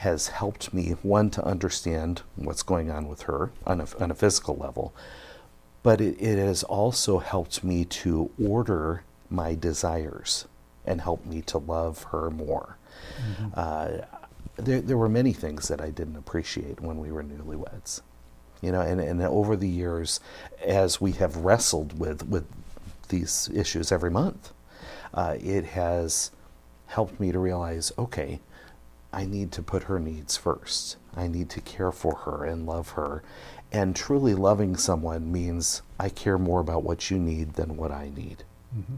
[0.04, 4.14] has helped me one to understand what's going on with her on a, on a
[4.14, 4.94] physical level
[5.82, 10.46] but it, it has also helped me to order my desires
[10.86, 12.76] and help me to love her more.
[13.54, 13.98] Uh,
[14.56, 18.02] there, there were many things that i didn't appreciate when we were newlyweds
[18.62, 20.20] you know and, and over the years
[20.64, 22.46] as we have wrestled with with
[23.08, 24.52] these issues every month
[25.12, 26.30] uh, it has
[26.86, 28.40] helped me to realize okay
[29.14, 30.96] I need to put her needs first.
[31.16, 33.22] I need to care for her and love her.
[33.70, 38.11] And truly loving someone means I care more about what you need than what I
[38.14, 38.44] need.
[38.77, 38.96] mm-hmm.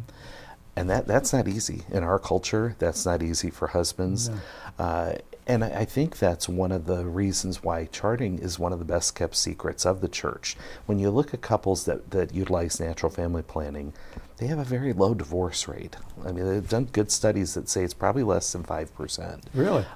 [0.78, 2.76] And that, that's not easy in our culture.
[2.78, 4.28] That's not easy for husbands.
[4.28, 4.36] No.
[4.78, 5.14] Uh,
[5.46, 8.84] and I, I think that's one of the reasons why charting is one of the
[8.84, 10.54] best kept secrets of the church.
[10.84, 13.94] When you look at couples that, that utilize natural family planning,
[14.36, 15.96] they have a very low divorce rate.
[16.26, 19.42] I mean, they've done good studies that say it's probably less than 5%.
[19.54, 19.86] really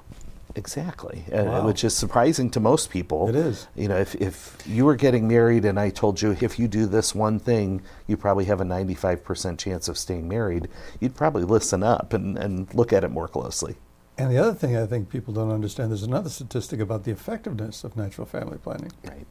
[0.55, 3.29] Exactly, uh, which is surprising to most people.
[3.29, 3.67] It is.
[3.75, 6.85] You know, if, if you were getting married and I told you if you do
[6.85, 10.67] this one thing, you probably have a 95% chance of staying married,
[10.99, 13.75] you'd probably listen up and, and look at it more closely.
[14.17, 17.83] and the other thing i think people don't understand there's another statistic about the effectiveness
[17.85, 19.25] of natural family planning Right.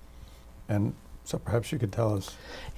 [0.69, 2.35] and so perhaps you could tell us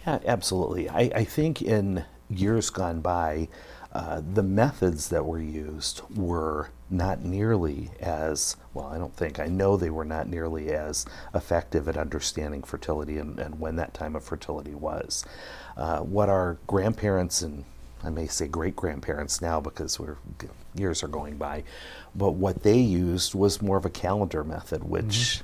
[0.07, 0.89] Yeah, absolutely.
[0.91, 3.49] I, I think in years gone by,
[3.93, 8.87] uh, the methods that were used were not nearly as well.
[8.87, 13.39] I don't think I know they were not nearly as effective at understanding fertility and,
[13.39, 15.25] and when that time of fertility was.
[15.77, 17.65] Uh, what our grandparents and
[18.03, 20.17] I may say great grandparents now because we're
[20.75, 21.63] years are going by,
[22.15, 25.43] but what they used was more of a calendar method, which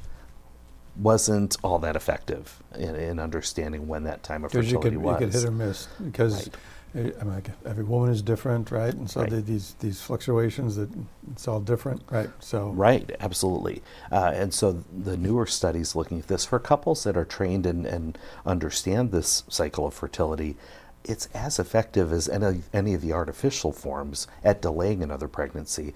[0.96, 5.04] wasn't all that effective in, in understanding when that time of because you fertility could,
[5.04, 5.20] was.
[5.20, 6.50] you could hit or miss because uh,
[6.94, 9.30] I mean, like, every woman is different right and so Right.
[9.30, 10.88] the, these these fluctuations that
[11.32, 13.82] it's all different right so Right, absolutely.
[14.10, 17.86] Uh, and so the newer studies looking at this for couples that are trained and,
[17.86, 20.56] and understand this cycle of fertility,
[21.04, 25.94] it's as effective as any, any of the artificial forms at delaying another pregnancy.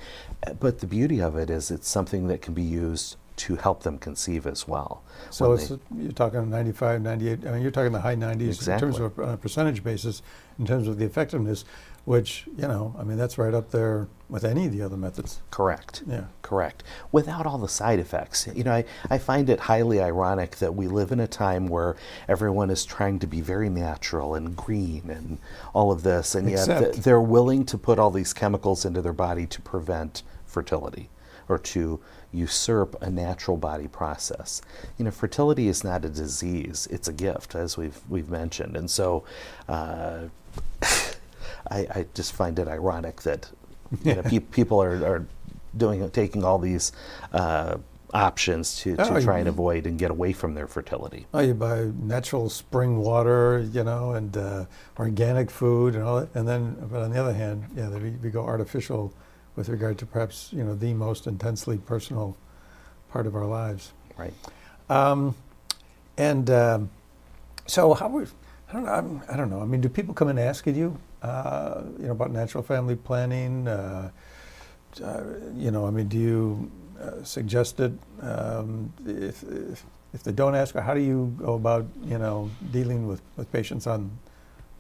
[0.61, 3.99] But the beauty of it is it's something that can be used to help them
[3.99, 5.03] conceive as well.
[5.31, 8.79] So it's, they- you're talking 95, 98, I mean, you're talking the high 90s in
[8.81, 10.23] terms of a uh, percentage basis,
[10.59, 11.65] in terms of the effectiveness,
[12.05, 15.41] which, you know, I mean, that's right up there with any of the other methods.
[15.51, 16.03] correct.
[16.07, 16.25] Yeah.
[16.43, 16.83] Correct.
[17.13, 18.47] Without all the side effects.
[18.55, 21.97] You know, I, I find it highly ironic that we live in a time where
[22.29, 25.39] everyone is trying to be very natural and green and
[25.73, 29.13] all of this, and yet th- they're willing to put all these chemicals into their
[29.15, 31.09] body to prevent fertility
[31.49, 32.01] or to
[32.33, 34.63] usurp a natural body process.
[34.99, 38.91] You know, fertility is not a disease; it's a gift, as we've we've mentioned, and
[38.91, 39.25] so.
[39.69, 40.25] Uh,
[41.71, 43.51] I, I just find it ironic that
[44.03, 45.27] you know, pe- people are, are
[45.77, 46.93] doing taking all these
[47.33, 47.77] uh,
[48.13, 51.27] options to, to Oh, try and avoid and get away from their fertility.
[51.33, 54.67] Oh, you buy natural spring water, you know, and uh,
[54.99, 56.35] organic food and all that.
[56.35, 59.15] And then, but on the other hand, yeah, we, we go artificial
[59.57, 62.37] with regard to perhaps, you know, the most intensely personal
[63.11, 63.93] part of our lives.
[64.17, 64.33] Right.
[64.89, 65.35] Um,
[66.17, 66.91] and um,
[67.67, 68.29] so, how would
[68.69, 68.93] I don't know?
[68.93, 69.61] I'm, I don't know.
[69.61, 73.69] I mean, do people come and ask you, uh, you know, about natural family planning?
[73.69, 74.11] Uh,
[75.03, 75.23] uh,
[75.55, 77.93] you know, I mean, do you uh, suggest it?
[78.21, 79.85] Um, if, if
[80.15, 83.87] if they don't ask, how do you go about, you know, dealing with, with patients
[83.87, 84.11] on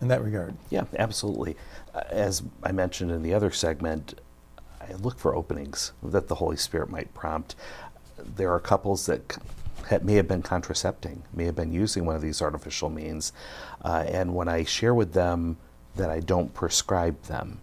[0.00, 0.54] in that regard?
[0.68, 1.56] Yeah, absolutely.
[1.94, 4.20] Uh, As I mentioned in the other segment,
[4.88, 7.54] I look for openings that the Holy Spirit might prompt.
[8.18, 9.38] There are couples that
[10.02, 13.32] may have been contracepting, may have been using one of these artificial means,
[13.84, 15.56] uh, and when I share with them
[15.96, 17.60] that I don't prescribe them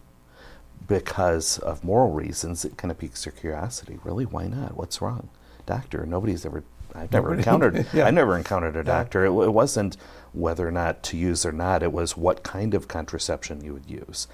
[0.88, 4.00] because of moral reasons, it kind of piques their curiosity.
[4.04, 4.76] Really, why not?
[4.78, 5.30] What's wrong,
[5.66, 6.06] doctor?
[6.06, 6.64] Nobody's ever.
[6.96, 7.86] I've never Nobody- encountered.
[7.94, 8.08] yeah.
[8.08, 9.24] I've never encountered a doctor.
[9.26, 9.96] It, it wasn't
[10.34, 11.84] whether or not to use or not.
[11.84, 14.28] It was what kind of contraception you would use.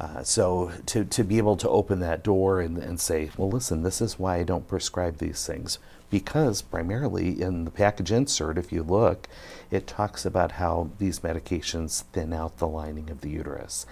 [0.00, 3.82] Uh, so to, to be able to open that door and, and say, well, listen,
[3.82, 5.78] this is why I don't prescribe these things.
[6.08, 9.28] Because primarily in the package insert, if you look,
[9.70, 13.84] it talks about how these medications thin out the lining of the uterus.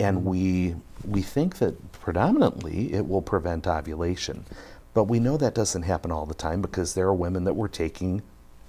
[0.00, 0.74] And we,
[1.06, 4.46] we think that predominantly it will prevent ovulation.
[4.94, 7.68] But we know that doesn't happen all the time because there are women that were
[7.68, 8.22] taking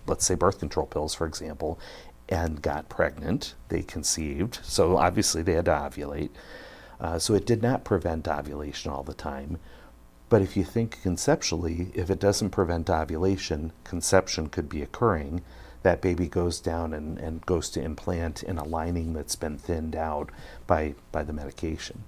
[0.05, 1.77] let's say birth control pills, for example,
[2.29, 3.55] and got pregnant.
[3.69, 6.29] They conceived, so obviously they had to ovulate.
[6.99, 9.59] Uh, so it did not prevent ovulation all the time.
[10.29, 15.41] But if you think conceptually, if it doesn't prevent ovulation, conception could be occurring.
[15.83, 19.95] That baby goes down and, and goes to implant in a lining that's been thinned
[19.95, 20.31] out
[20.65, 22.03] by, by the medication.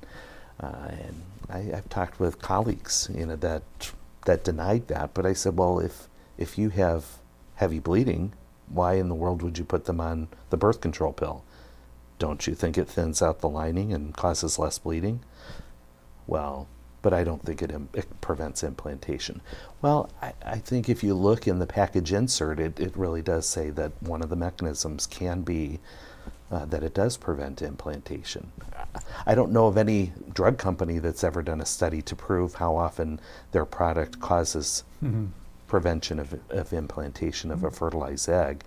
[0.59, 3.63] Uh, and I, I've talked with colleagues, you know, that
[4.25, 5.13] that denied that.
[5.13, 7.05] But I said, well, if if you have
[7.55, 8.33] heavy bleeding,
[8.67, 11.43] why in the world would you put them on the birth control pill?
[12.19, 15.21] Don't you think it thins out the lining and causes less bleeding?
[16.27, 16.67] Well,
[17.01, 19.41] but I don't think it, im- it prevents implantation.
[19.81, 23.47] Well, I, I think if you look in the package insert, it, it really does
[23.47, 25.79] say that one of the mechanisms can be
[26.51, 28.51] uh, that it does prevent implantation.
[29.25, 32.75] I don't know of any drug company that's ever done a study to prove how
[32.75, 33.19] often
[33.51, 34.83] their product causes
[35.67, 38.63] prevention of, of implantation of a fertilized egg.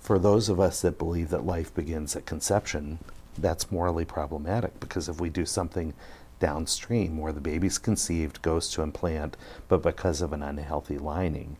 [0.00, 2.98] For those of us that believe that life begins at conception,
[3.38, 5.94] that's morally problematic because if we do something
[6.40, 9.36] downstream where the baby's conceived, goes to implant,
[9.68, 11.56] but because of an unhealthy lining,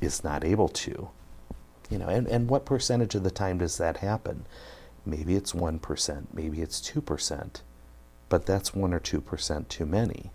[0.00, 1.08] is not able to,
[1.88, 4.44] you know, and, and what percentage of the time does that happen?
[5.06, 7.60] Maybe it's 1%, maybe it's 2%,
[8.28, 10.30] but that's 1 or 2% too many.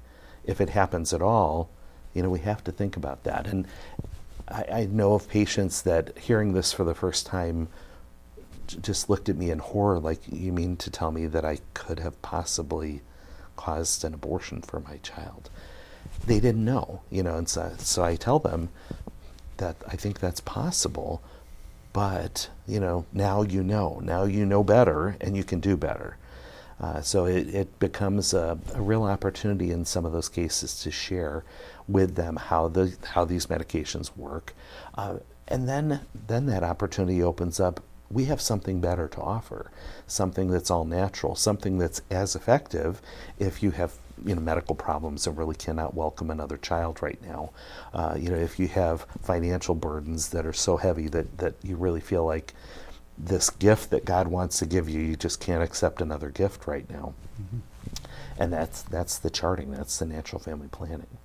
[0.46, 1.70] If it happens at all,
[2.14, 3.48] you know, we have to think about that.
[3.48, 3.68] And
[4.54, 7.68] I, I know of patients that hearing this for the first time
[8.68, 12.00] just looked at me in horror like, you mean to tell me that I could
[12.00, 13.02] have possibly
[13.56, 15.50] caused an abortion for my child?
[16.26, 18.70] They didn't know, you know, and so, so I tell them
[19.58, 21.22] that I think that's possible,
[21.92, 24.00] but, you know, now you know.
[24.04, 26.18] Now you know better and you can do better.
[26.84, 30.92] Uh, so it, it becomes a, a real opportunity in some of those cases to
[30.92, 31.46] share
[31.88, 34.54] with them how the how these medications work,
[34.96, 35.16] uh,
[35.48, 37.80] and then then that opportunity opens up.
[38.12, 39.72] We have something better to offer,
[40.08, 43.02] something that's all natural, something that's as effective
[43.40, 43.94] if you have
[44.26, 47.52] you know medical problems and really cannot welcome another child right now.
[47.94, 51.78] Uh, you know if you have financial burdens that are so heavy that that you
[51.78, 52.54] really feel like
[53.18, 56.90] this gift that God wants to give you, you just can't accept another gift right
[56.90, 57.14] now.
[58.38, 59.72] And that's that's the charting.
[59.72, 61.18] That's the natural family planning.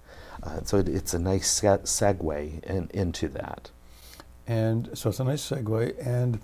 [0.43, 3.71] Uh, so it, it's a nice se- segue in, into that.
[4.47, 6.07] And so it's a nice segue.
[6.07, 6.41] And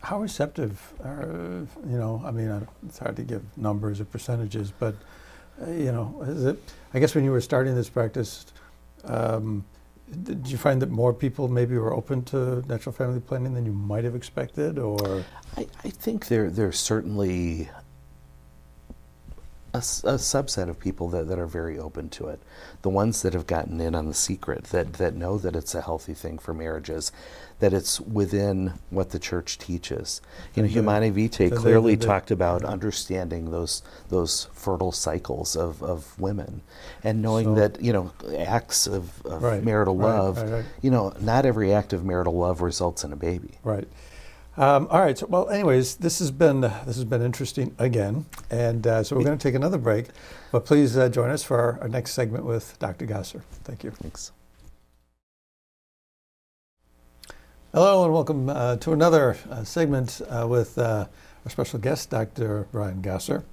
[0.00, 4.94] how receptive are, you know, I mean, it's hard to give numbers or percentages, but,
[5.60, 6.58] uh, you know, is it,
[6.94, 8.46] I guess when you were starting this practice,
[9.04, 9.64] um,
[10.22, 13.72] did you find that more people maybe were open to natural family planning than you
[13.72, 15.24] might have expected, or?
[15.56, 17.70] I, I think there there's certainly
[19.72, 22.40] a, a, subset of people that, that are very open to it.
[22.82, 25.80] The ones that have gotten in on the secret, that, that know that it's a
[25.80, 27.12] healthy thing for marriages,
[27.60, 30.20] that it's within what the church teaches.
[30.54, 36.62] You know, Humanae Vitae clearly talked about understanding those those fertile cycles of, of women
[37.04, 40.90] and knowing so, that, you know, acts of, of right, marital right, love, right, you
[40.90, 43.58] know, not every act of marital love results in a baby.
[43.62, 43.86] Right.
[44.56, 45.16] Um, all right.
[45.16, 49.14] So, well, anyways, this has been uh, this has been interesting again, and uh, so
[49.14, 50.06] we're going to take another break.
[50.50, 53.06] But please uh, join us for our, our, next segment with Dr.
[53.06, 53.42] Gosser.
[53.62, 53.92] Thank you.
[53.92, 54.32] Thanks.
[57.72, 61.08] Hello, and welcome uh, to another uh, segment uh, with our
[61.46, 62.66] special guest, Dr.
[62.72, 63.44] Brian Gosser,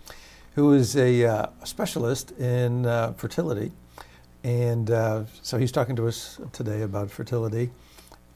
[0.56, 2.86] who is a specialist in
[3.18, 3.72] fertility,
[4.44, 4.88] and
[5.44, 7.70] so he's talking to us today about fertility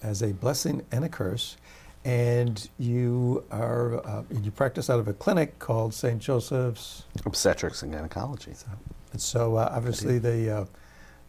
[0.04, 1.58] as a blessing and a curse
[2.04, 6.20] and you are uh, you practice out of a clinic called St.
[6.20, 8.54] Joseph's Obstetrics and Gynecology.
[8.54, 8.68] So,
[9.12, 10.66] and so uh, obviously the uh,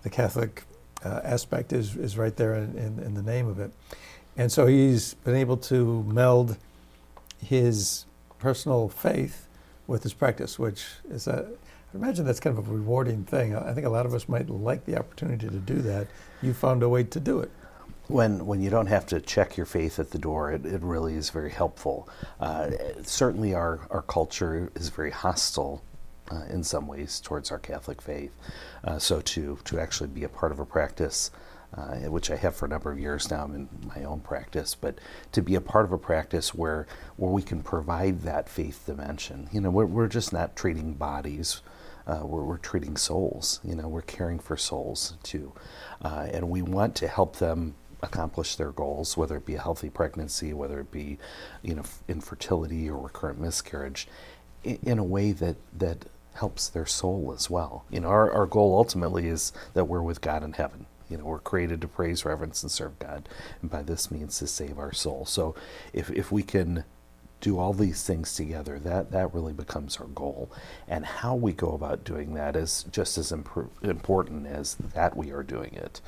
[0.03, 0.65] the Catholic
[1.05, 3.71] uh, aspect is is right there in, in, in, the name of it,
[4.37, 6.57] and so he's been able to meld
[7.45, 8.07] his
[8.39, 9.49] personal faith
[9.87, 11.51] with his practice, which is a
[11.93, 13.55] I imagine that's kind of a rewarding thing.
[13.55, 16.07] I think a lot of us might like the opportunity to do that.
[16.41, 17.51] You found a way to do it
[18.09, 21.15] when when you don't have to check your faith at the door, it, it really
[21.15, 22.09] is very helpful.
[22.41, 22.71] Uh,
[23.03, 25.83] certainly, our, our culture is very hostile
[26.31, 28.33] uh, in some ways towards our Catholic faith.
[28.85, 31.31] Uh, so to to actually be a part of a practice,
[31.77, 34.99] uh, which I have for a number of years now, in my own practice, but
[35.33, 36.87] to be a part of a practice where
[37.17, 39.49] where we can provide that faith dimension.
[39.53, 41.63] You know, we're we're just not treating bodies.
[42.05, 43.61] Uh, we're, we're treating souls.
[43.63, 45.53] You know, we're caring for souls too,
[46.03, 49.89] uh, and we want to help them accomplish their goals, whether it be a healthy
[49.89, 51.19] pregnancy, whether it be,
[51.63, 54.09] you know, infertility or recurrent miscarriage,
[54.65, 57.85] in, a way that that helps their soul as well.
[57.91, 60.87] You know, our, our goal ultimately is that we're with God in heaven.
[61.11, 63.29] You know, we're created to praise, reverence, and serve God,
[63.61, 65.27] and by this means to save our soul.
[65.27, 65.55] So,
[65.93, 66.85] if if we can
[67.41, 70.51] do all these things together, that that really becomes our goal.
[70.89, 75.43] And how we go about doing that is just as important as that we are
[75.43, 76.01] doing it.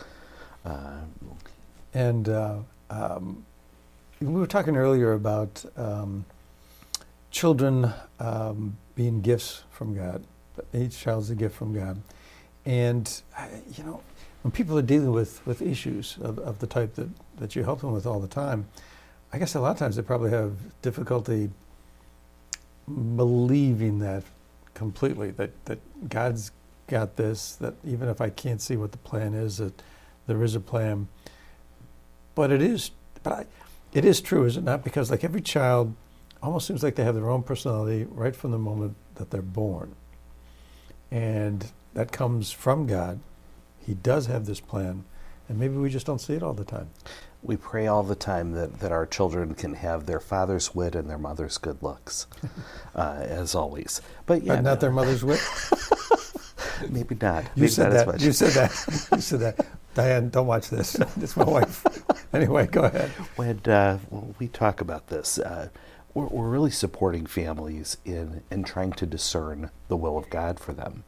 [0.64, 1.00] Uh,
[1.94, 2.58] and uh,
[2.90, 3.44] um,
[4.20, 6.24] we were talking earlier about um,
[7.30, 10.24] children um, being gifts from God.
[10.72, 12.00] Each child's a gift from God.
[12.66, 13.22] And,
[13.76, 14.00] you know,
[14.42, 17.80] when people are dealing with, with issues of, of the type that, that you help
[17.80, 18.66] them with all the time,
[19.32, 21.50] I guess a lot of times they probably have difficulty
[23.16, 24.22] believing that
[24.74, 26.52] completely, that, that God's
[26.86, 29.82] got this, that even if I can't see what the plan is, that
[30.26, 31.08] there is a plan.
[32.34, 32.90] But it is,
[33.22, 33.46] but I,
[33.92, 34.82] it is true, is it not?
[34.84, 35.94] Because like every child
[36.42, 39.94] almost seems like they have their own personality right from the moment that they're born.
[41.10, 41.64] And
[41.94, 43.20] that comes from God.
[43.86, 45.04] He does have this plan,
[45.48, 46.90] and maybe we just don't see it all the time.
[47.42, 51.08] We pray all the time that, that our children can have their father's wit and
[51.08, 52.26] their mother's good looks,
[52.94, 54.00] uh, as always.
[54.26, 55.40] But yeah, but not their mother's wit.
[56.90, 57.44] maybe not.
[57.44, 58.20] You maybe said not that.
[58.20, 59.08] You said that.
[59.12, 59.66] You said that.
[59.94, 60.94] Diane, don't watch this.
[61.20, 61.84] it's my wife.
[62.34, 63.10] Anyway, go ahead.
[63.36, 65.68] When, uh, when we talk about this, uh,
[66.12, 70.72] we're, we're, really supporting families in, in trying to discern the will of God for
[70.72, 71.04] them.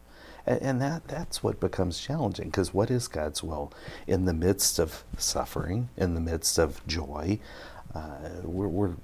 [0.47, 3.73] And, and that, that's what becomes challenging because what is God's will?
[4.07, 7.39] In the midst of suffering, in the midst of joy,
[7.95, 8.95] uh, we're, we're,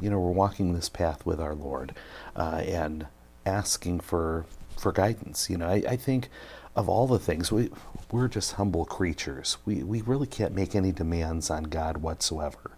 [0.00, 1.94] you know, we're walking this path with our Lord
[2.36, 3.06] uh, and
[3.44, 4.46] asking for,
[4.78, 5.50] for guidance.
[5.50, 6.28] You know, I, I think
[6.76, 7.70] of all the things, we,
[8.12, 9.58] we're just humble creatures.
[9.64, 12.72] We, we really can't make any demands on God whatsoever.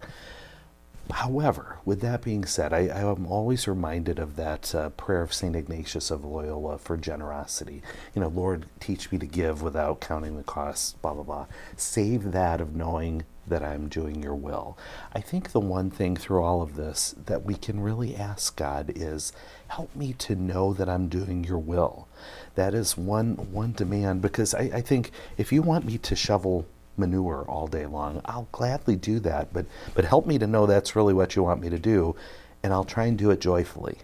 [1.11, 5.55] However, with that being said, I, am always reminded of that uh, prayer of St.
[5.55, 7.81] Ignatius of Loyola for generosity.
[8.15, 11.45] You know, Lord, teach me to give without counting the cost, blah, blah, blah.
[11.75, 14.77] Save that of knowing that I'm doing your will.
[15.13, 18.91] I think the one thing through all of this that we can really ask God
[18.95, 19.33] is
[19.67, 22.07] help me to know that I'm doing your will.
[22.55, 26.65] That is one one demand because I, I think if you want me to shovel
[26.97, 29.53] manure all day long, I'll gladly do that.
[29.53, 29.65] But
[29.95, 32.15] but help me to know that's really what you want me to do,
[32.61, 33.97] and I'll try and do it joyfully.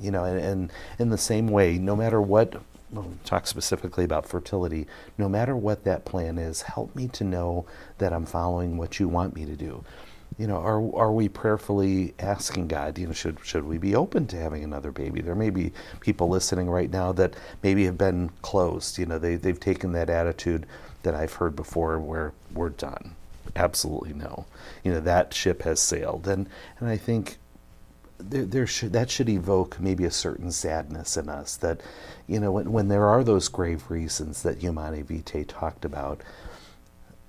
[0.00, 4.26] You know, and, and in the same way, no matter what well, talk specifically about
[4.26, 4.86] fertility,
[5.16, 7.64] no matter what that plan is, help me to know
[7.98, 9.84] that I'm following what you want me to do.
[10.38, 14.26] you know, are are we prayerfully asking God, you know, should should we be open
[14.28, 15.20] to having another baby?
[15.20, 18.98] There may be people listening right now that maybe have been closed.
[18.98, 20.66] You know, they they've taken that attitude
[21.02, 23.14] that I've heard before, where we're done.
[23.56, 24.46] Absolutely no.
[24.84, 26.48] You know, that ship has sailed, and
[26.78, 27.38] and I think
[28.18, 31.80] there, there should that should evoke maybe a certain sadness in us that,
[32.26, 36.22] you know, when when there are those grave reasons that Humanae Vitae talked about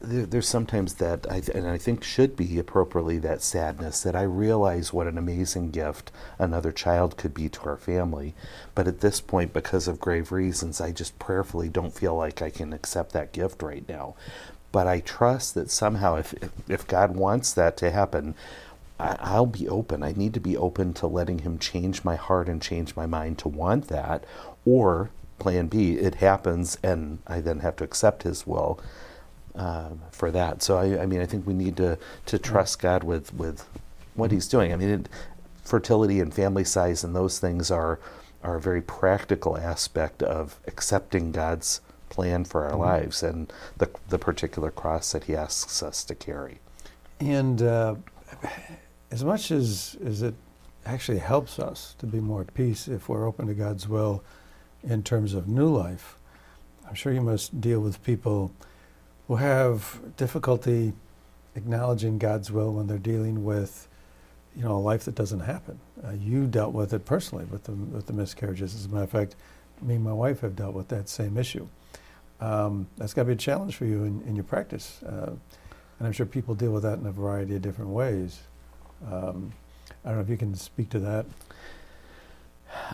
[0.03, 4.15] there, there's sometimes that, I th- and I think should be appropriately that sadness that
[4.15, 8.35] I realize what an amazing gift another child could be to our family.
[8.75, 12.49] But at this point, because of grave reasons, I just prayerfully don't feel like I
[12.49, 14.15] can accept that gift right now.
[14.71, 16.33] But I trust that somehow, if,
[16.67, 18.35] if God wants that to happen,
[18.99, 20.03] I, I'll be open.
[20.03, 23.37] I need to be open to letting Him change my heart and change my mind
[23.39, 24.25] to want that.
[24.65, 28.79] Or, plan B, it happens and I then have to accept His will
[29.55, 30.63] um, for that.
[30.63, 33.67] So I, I, mean, I think we need to to trust God with with
[34.15, 34.73] what He's doing.
[34.73, 35.09] I mean, it,
[35.63, 37.99] fertility and family size and those things are
[38.43, 42.81] are a very practical aspect of accepting God's plan for our mm-hmm.
[42.81, 46.59] lives and the the particular cross that He asks us to carry.
[47.19, 47.95] And uh,
[49.11, 50.35] as much as as it
[50.85, 54.21] actually helps us to be more at peace if we're open to God's will
[54.83, 56.17] in terms of new life,
[56.87, 58.51] I'm sure you must deal with people
[59.27, 60.93] who have difficulty
[61.55, 63.87] acknowledging God's will when they're dealing with,
[64.55, 65.79] you know, a life that doesn't happen.
[66.03, 68.75] Uh, you dealt with it personally with the with the miscarriages.
[68.75, 69.35] As a matter of fact,
[69.81, 71.67] me and my wife have dealt with that same issue.
[72.39, 75.31] Um, that's got to be a challenge for you in, in your practice, uh,
[75.99, 78.41] and I'm sure people deal with that in a variety of different ways.
[79.09, 79.53] Um,
[80.03, 81.25] I don't know if you can speak to that.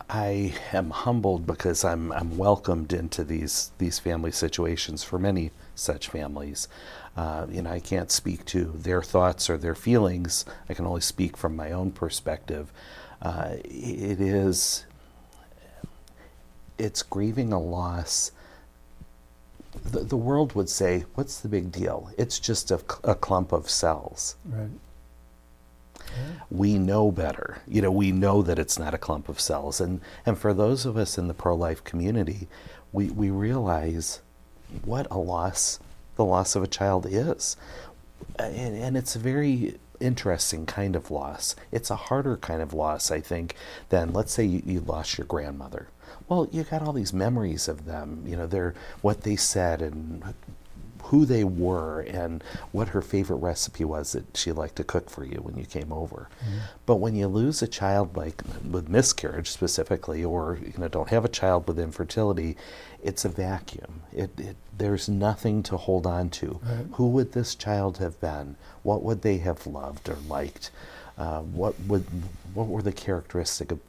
[0.08, 6.08] I am humbled because I'm I'm welcomed into these these family situations for many such
[6.08, 6.68] families.
[7.16, 10.44] Uh, you know, I can't speak to their thoughts or their feelings.
[10.68, 12.72] I can only speak from my own perspective.
[13.20, 14.86] Uh, it is,
[16.78, 18.32] it's grieving a loss.
[19.84, 22.10] The, the world would say, what's the big deal?
[22.16, 24.36] It's just a, a clump of cells.
[24.44, 24.70] Right.
[26.50, 27.62] We know better.
[27.66, 29.80] You know, we know that it's not a clump of cells.
[29.80, 32.48] And, and for those of us in the pro life community,
[32.92, 34.20] we, we realize
[34.84, 35.78] what a loss
[36.16, 37.56] the loss of a child is.
[38.38, 41.56] And, and, it's a very interesting kind of loss.
[41.72, 43.56] It's a harder kind of loss, I think,
[43.88, 45.88] than let's say you, you lost your grandmother.
[46.28, 50.22] Well, you got all these memories of them, you know, they're what they said and
[51.10, 55.24] who they were and what her favorite recipe was that she liked to cook for
[55.24, 56.28] you when you came over.
[56.40, 56.58] Mm-hmm.
[56.86, 61.24] But when you lose a child like with miscarriage specifically, or you know don't have
[61.24, 62.56] a child with infertility,
[63.02, 64.02] it's a vacuum.
[64.12, 66.60] It, it there's nothing to hold on to.
[66.62, 66.86] Right.
[66.92, 68.54] Who would this child have been?
[68.84, 70.70] What would they have loved or liked?
[71.18, 72.06] Uh, what would
[72.54, 73.80] what were the characteristic of,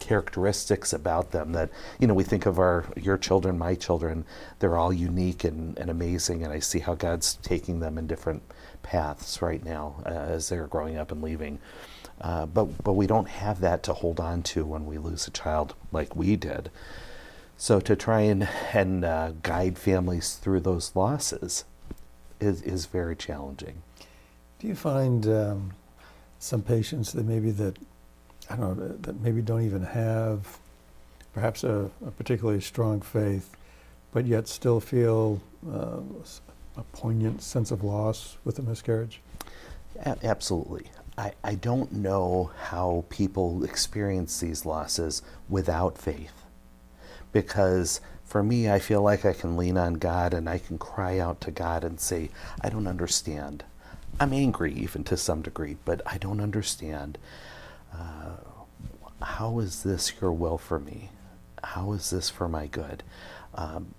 [0.00, 1.70] characteristics about them that
[2.00, 4.24] you know we think of our your children my children
[4.58, 8.42] they're all unique and, and amazing and i see how god's taking them in different
[8.82, 11.58] paths right now uh, as they're growing up and leaving.
[12.20, 15.30] Uh, but but we don't have that to hold on to when we lose a
[15.30, 16.70] child like we did.
[17.56, 21.64] So to try and and uh, guide families through those losses
[22.40, 23.82] is is very challenging.
[24.58, 25.72] Do you find um,
[26.38, 27.76] some patients that maybe that
[28.50, 30.58] I don't know that maybe don't even have
[31.34, 33.54] perhaps a, a particularly strong faith,
[34.12, 35.40] but yet still feel
[35.70, 36.00] uh,
[36.76, 39.20] a poignant sense of loss with a miscarriage?
[40.04, 40.86] A- absolutely.
[41.18, 46.44] I, I don't know how people experience these losses without faith.
[47.32, 51.18] Because for me, I feel like I can lean on God and I can cry
[51.18, 52.30] out to God and say,
[52.60, 53.64] I don't understand.
[54.20, 57.18] I'm angry even to some degree, but I don't understand.
[57.92, 58.36] Uh,
[59.22, 61.10] how is this your will for me?
[61.62, 63.02] How is this for my good?
[63.54, 63.94] Um,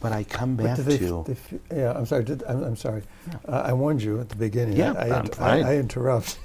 [0.00, 1.24] but I come back they, to.
[1.26, 2.24] They, yeah, I'm sorry.
[2.24, 3.02] Did, I'm, I'm, sorry.
[3.26, 3.38] Yeah.
[3.48, 4.76] Uh, I warned you at the beginning.
[4.76, 5.08] Yeah, I,
[5.42, 6.38] I, I, I interrupt.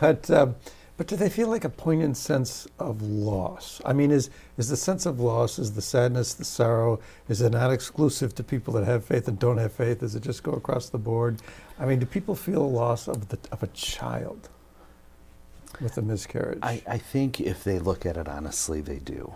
[0.00, 0.56] but um,
[0.96, 3.80] but do they feel like a poignant sense of loss?
[3.84, 7.50] I mean, is is the sense of loss, is the sadness, the sorrow, is it
[7.50, 10.00] not exclusive to people that have faith and don't have faith?
[10.00, 11.42] Does it just go across the board?
[11.78, 14.48] I mean, do people feel a loss of the of a child
[15.80, 16.58] with a miscarriage?
[16.62, 19.34] I, I think if they look at it honestly, they do.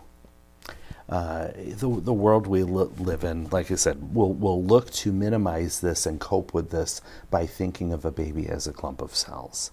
[1.09, 5.11] Uh, the the world we li- live in, like I said, will will look to
[5.11, 9.15] minimize this and cope with this by thinking of a baby as a clump of
[9.15, 9.71] cells.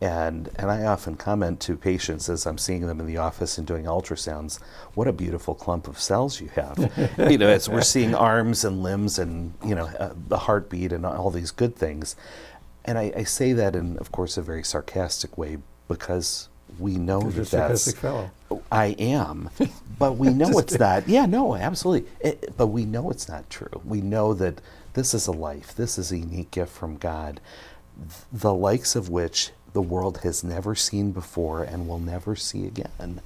[0.00, 3.66] And, and I often comment to patients as I'm seeing them in the office and
[3.66, 4.60] doing ultrasounds,
[4.94, 6.76] what a beautiful clump of cells you have.
[7.30, 11.06] you know, as we're seeing arms and limbs and, you know, uh, the heartbeat and
[11.06, 12.16] all these good things.
[12.84, 15.58] And I, I say that in, of course, a very sarcastic way
[15.88, 17.92] because we know Because you're a that that's.
[17.92, 18.30] fellow.
[18.70, 19.50] I am,
[19.98, 21.08] but we know it's not.
[21.08, 22.10] Yeah, no, absolutely.
[22.20, 23.80] It, but we know it's not true.
[23.84, 24.60] We know that
[24.94, 25.74] this is a life.
[25.74, 27.40] This is a unique gift from God,
[28.32, 33.20] the likes of which the world has never seen before and will never see again.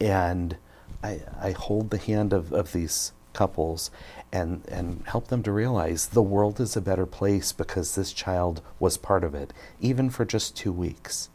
[0.00, 0.56] And
[1.02, 3.90] I, I hold the hand of, of these couples
[4.32, 8.60] and, and help them to realize the world is a better place because this child
[8.80, 11.28] was part of it, even for just two weeks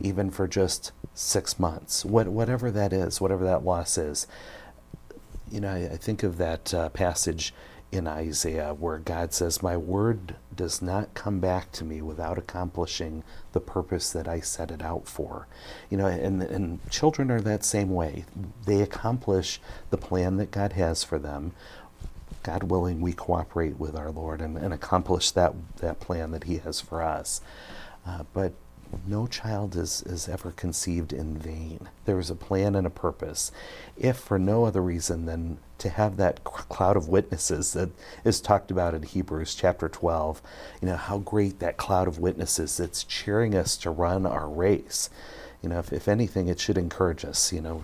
[0.00, 4.26] even for just six months, what, whatever that is, whatever that loss is.
[5.50, 7.52] You know, I, I think of that uh, passage
[7.92, 13.22] in Isaiah where God says, My word does not come back to me without accomplishing
[13.52, 15.46] the purpose that I set it out for.
[15.88, 18.24] You know, and, and children are that same way.
[18.64, 19.60] They accomplish
[19.90, 21.52] the plan that God has for them.
[22.42, 26.58] God willing, we cooperate with our Lord and, and accomplish that, that plan that He
[26.58, 27.40] has for us.
[28.06, 28.52] Uh, but
[29.06, 31.88] no child is, is ever conceived in vain.
[32.04, 33.52] There is a plan and a purpose,
[33.96, 37.90] if for no other reason than to have that cloud of witnesses that
[38.24, 40.40] is talked about in Hebrews chapter 12.
[40.80, 45.10] You know, how great that cloud of witnesses that's cheering us to run our race.
[45.62, 47.82] You know, if, if anything, it should encourage us, you know,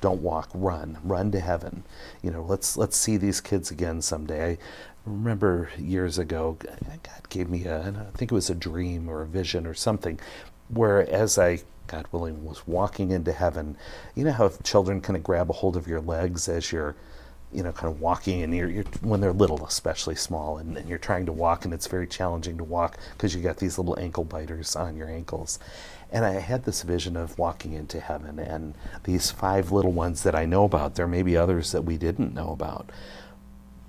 [0.00, 1.84] don't walk, run, run to heaven.
[2.22, 4.52] You know, let's let's see these kids again someday.
[4.52, 9.22] I remember years ago, God gave me a, I think it was a dream or
[9.22, 10.20] a vision or something,
[10.68, 13.76] where as I, God willing, was walking into heaven,
[14.14, 16.94] you know how children kind of grab a hold of your legs as you're
[17.52, 20.88] you know, kind of walking, and you're, you're when they're little, especially small, and, and
[20.88, 23.98] you're trying to walk, and it's very challenging to walk because you got these little
[23.98, 25.58] ankle biters on your ankles.
[26.10, 30.34] And I had this vision of walking into heaven, and these five little ones that
[30.34, 30.94] I know about.
[30.94, 32.90] There may be others that we didn't know about,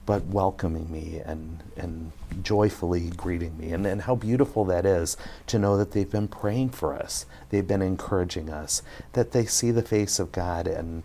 [0.05, 2.11] but welcoming me and and
[2.43, 5.15] joyfully greeting me, and and how beautiful that is
[5.47, 8.81] to know that they've been praying for us, they've been encouraging us,
[9.13, 11.03] that they see the face of God and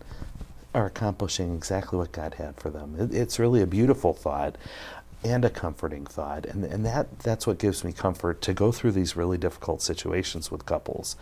[0.74, 2.96] are accomplishing exactly what God had for them.
[2.98, 4.56] It, it's really a beautiful thought
[5.24, 6.44] and a comforting thought.
[6.44, 10.50] And, and that, that's what gives me comfort to go through these really difficult situations
[10.50, 11.16] with couples.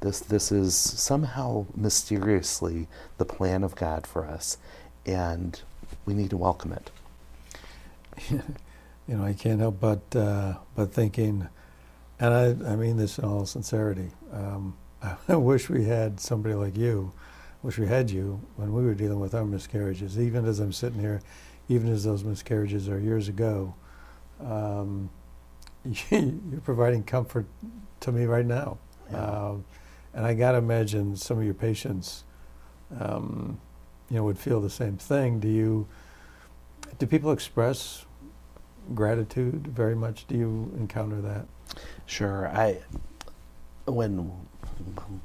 [0.00, 2.88] This, this is somehow mysteriously
[3.18, 4.58] the plan of God for us,
[5.06, 5.60] and
[6.06, 6.90] we need to welcome it.
[8.30, 11.48] you know, I can't help but uh, but thinking,
[12.20, 14.10] and I, I mean this in all sincerity.
[14.32, 14.76] Um,
[15.28, 17.12] I wish we had somebody like you.
[17.62, 20.20] Wish we had you when we were dealing with our miscarriages.
[20.20, 21.22] Even as I'm sitting here,
[21.68, 23.74] even as those miscarriages are years ago,
[24.40, 25.10] um,
[26.10, 27.46] you're providing comfort
[28.00, 28.78] to me right now.
[29.10, 29.18] Yeah.
[29.18, 29.64] Um,
[30.12, 32.24] and I got to imagine some of your patients,
[33.00, 33.60] um,
[34.08, 35.40] you know, would feel the same thing.
[35.40, 35.86] Do you?
[36.98, 38.04] Do people express
[38.94, 40.26] gratitude very much?
[40.28, 41.46] Do you encounter that?
[42.06, 42.48] Sure.
[42.48, 42.78] I
[43.86, 44.32] when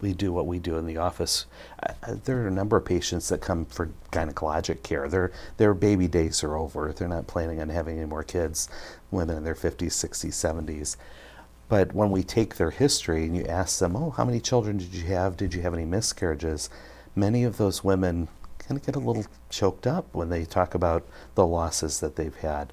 [0.01, 1.45] we do what we do in the office,
[1.83, 5.07] uh, uh, there are a number of patients that come for gynecologic care.
[5.07, 6.93] Their their baby days are over.
[6.93, 8.69] They're not planning on having any more kids.
[9.11, 10.95] Women in their 50s, 60s, 70s.
[11.67, 14.93] But when we take their history and you ask them, "Oh, how many children did
[14.93, 15.37] you have?
[15.37, 16.69] Did you have any miscarriages?"
[17.15, 18.27] Many of those women
[18.69, 22.35] kind of get a little choked up when they talk about the losses that they've
[22.35, 22.71] had.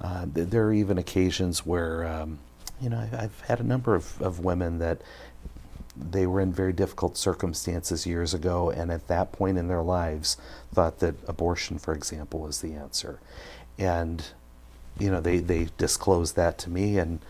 [0.00, 2.38] Uh, there are even occasions where, um,
[2.80, 5.00] you know, I've had a number of, of women that
[6.10, 10.36] they were in very difficult circumstances years ago, and at that point in their lives,
[10.72, 13.20] thought that abortion, for example, was the answer.
[13.78, 14.24] And,
[14.98, 17.20] you know, they, they disclosed that to me, and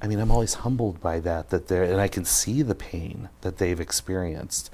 [0.00, 3.28] I mean, I'm always humbled by that, that they're, and I can see the pain
[3.40, 4.70] that they've experienced.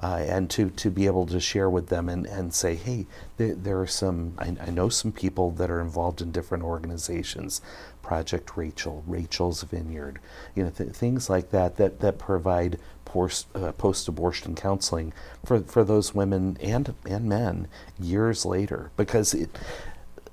[0.00, 3.04] Uh, and to, to be able to share with them and, and say, hey,
[3.36, 7.60] there, there are some, I, I know some people that are involved in different organizations,
[8.00, 10.20] Project Rachel, Rachel's Vineyard,
[10.54, 15.12] you know, th- things like that, that, that provide post, uh, post-abortion counseling
[15.44, 17.66] for, for those women and, and men
[17.98, 18.92] years later.
[18.96, 19.58] Because it,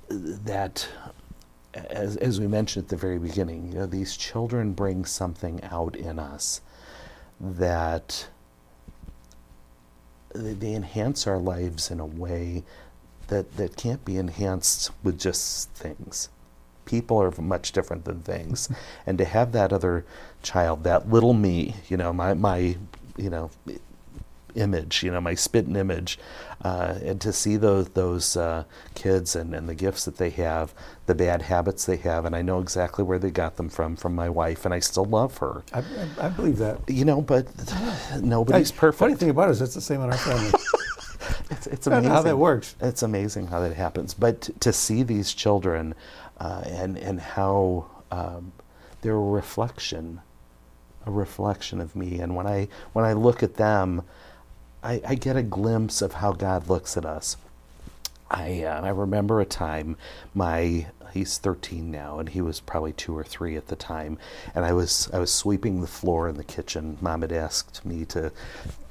[0.09, 0.88] that
[1.74, 5.95] as, as we mentioned at the very beginning, you know, these children bring something out
[5.95, 6.61] in us
[7.39, 8.28] that
[10.36, 12.63] they, they enhance our lives in a way
[13.27, 16.29] that, that can't be enhanced with just things.
[16.86, 18.69] People are much different than things.
[19.05, 20.05] and to have that other
[20.43, 22.77] child, that little me, you know, my, my
[23.17, 23.49] you know,
[24.55, 26.19] image, you know, my spitting image,
[26.66, 28.63] uh, and to see those those uh,
[28.95, 30.74] kids and, and the gifts that they have,
[31.05, 34.16] the bad habits they have, and I know exactly where they got them from from
[34.16, 35.63] my wife, and I still love her.
[35.72, 36.80] I, I, I believe that.
[36.89, 37.45] You know, but
[38.20, 38.99] nobody's Hey, perfect.
[38.99, 40.51] Funny thing about it is it's the same in our family.
[41.51, 42.76] It's, it's amazing how that works.
[42.82, 44.13] It's amazing how that happens.
[44.16, 45.93] But t- to see these children
[46.39, 48.51] uh, and and how um,
[49.01, 50.22] they're a reflection,
[51.05, 52.20] a reflection of me.
[52.20, 54.03] And when I when I look at them,
[54.86, 57.38] I, I get a glimpse of how God looks at us.
[58.29, 59.97] I uh, I remember a time
[60.33, 64.17] my he's 13 now and he was probably 2 or 3 at the time
[64.53, 68.03] and I was I was sweeping the floor in the kitchen mom had asked me
[68.05, 68.31] to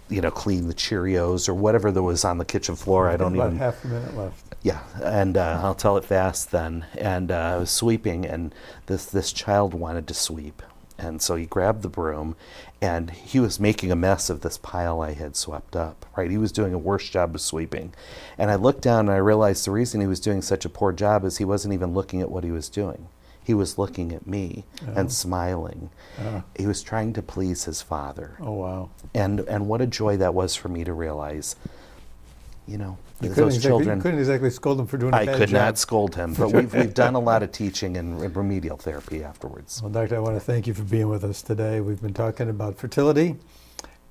[0.08, 3.34] you know clean the Cheerios or whatever there was on the kitchen floor I don't
[3.34, 4.54] About even half a minute left.
[4.62, 6.86] yeah, and uh, I'll tell it fast then.
[6.96, 8.54] And uh, I was sweeping, and
[8.86, 10.62] this this child wanted to sweep,
[10.98, 12.36] and so he grabbed the broom,
[12.84, 16.04] and he was making a mess of this pile I had swept up.
[16.16, 17.92] Right, he was doing a worse job of sweeping,
[18.36, 20.92] and I looked down and I realized the reason he was doing such a poor
[20.92, 23.08] job is he wasn't even looking at what he was doing.
[23.42, 24.92] He was looking at me Oh.
[24.96, 25.90] and smiling.
[26.18, 26.42] Ah.
[26.56, 28.88] He was trying to please his father, Oh, wow.
[29.14, 31.56] and and what a joy that was for me to realize.
[32.66, 33.98] You know, You those couldn't, exactly, children.
[33.98, 35.52] you couldn't exactly scold them for doing I could job.
[35.60, 39.80] not scold him, but we've, we've done a lot of teaching and remedial therapy afterwards.
[39.80, 41.80] Well, Doctor, I want to thank you for being with us today.
[41.80, 43.36] We've been talking about fertility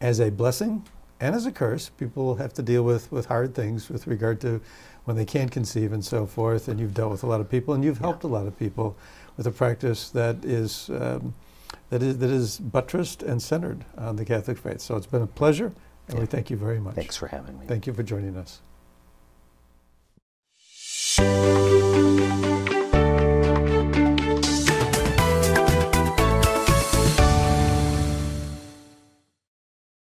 [0.02, 0.86] as a blessing
[1.20, 1.90] and as a curse.
[1.90, 4.62] People have to deal with, with hard things with regard to
[5.06, 6.70] when they can't conceive and so forth.
[6.70, 8.08] And you've dealt with a lot of people, and you've Yeah.
[8.08, 8.96] helped a lot of people
[9.36, 11.34] with a practice that is um,
[11.90, 14.80] that is that is buttressed and centered on the Catholic faith.
[14.80, 15.74] So it's been a pleasure,
[16.08, 16.96] and we thank you very much.
[16.96, 17.66] Thanks for having me.
[17.68, 18.62] Thank you for joining us.
[21.16, 21.53] Shoot.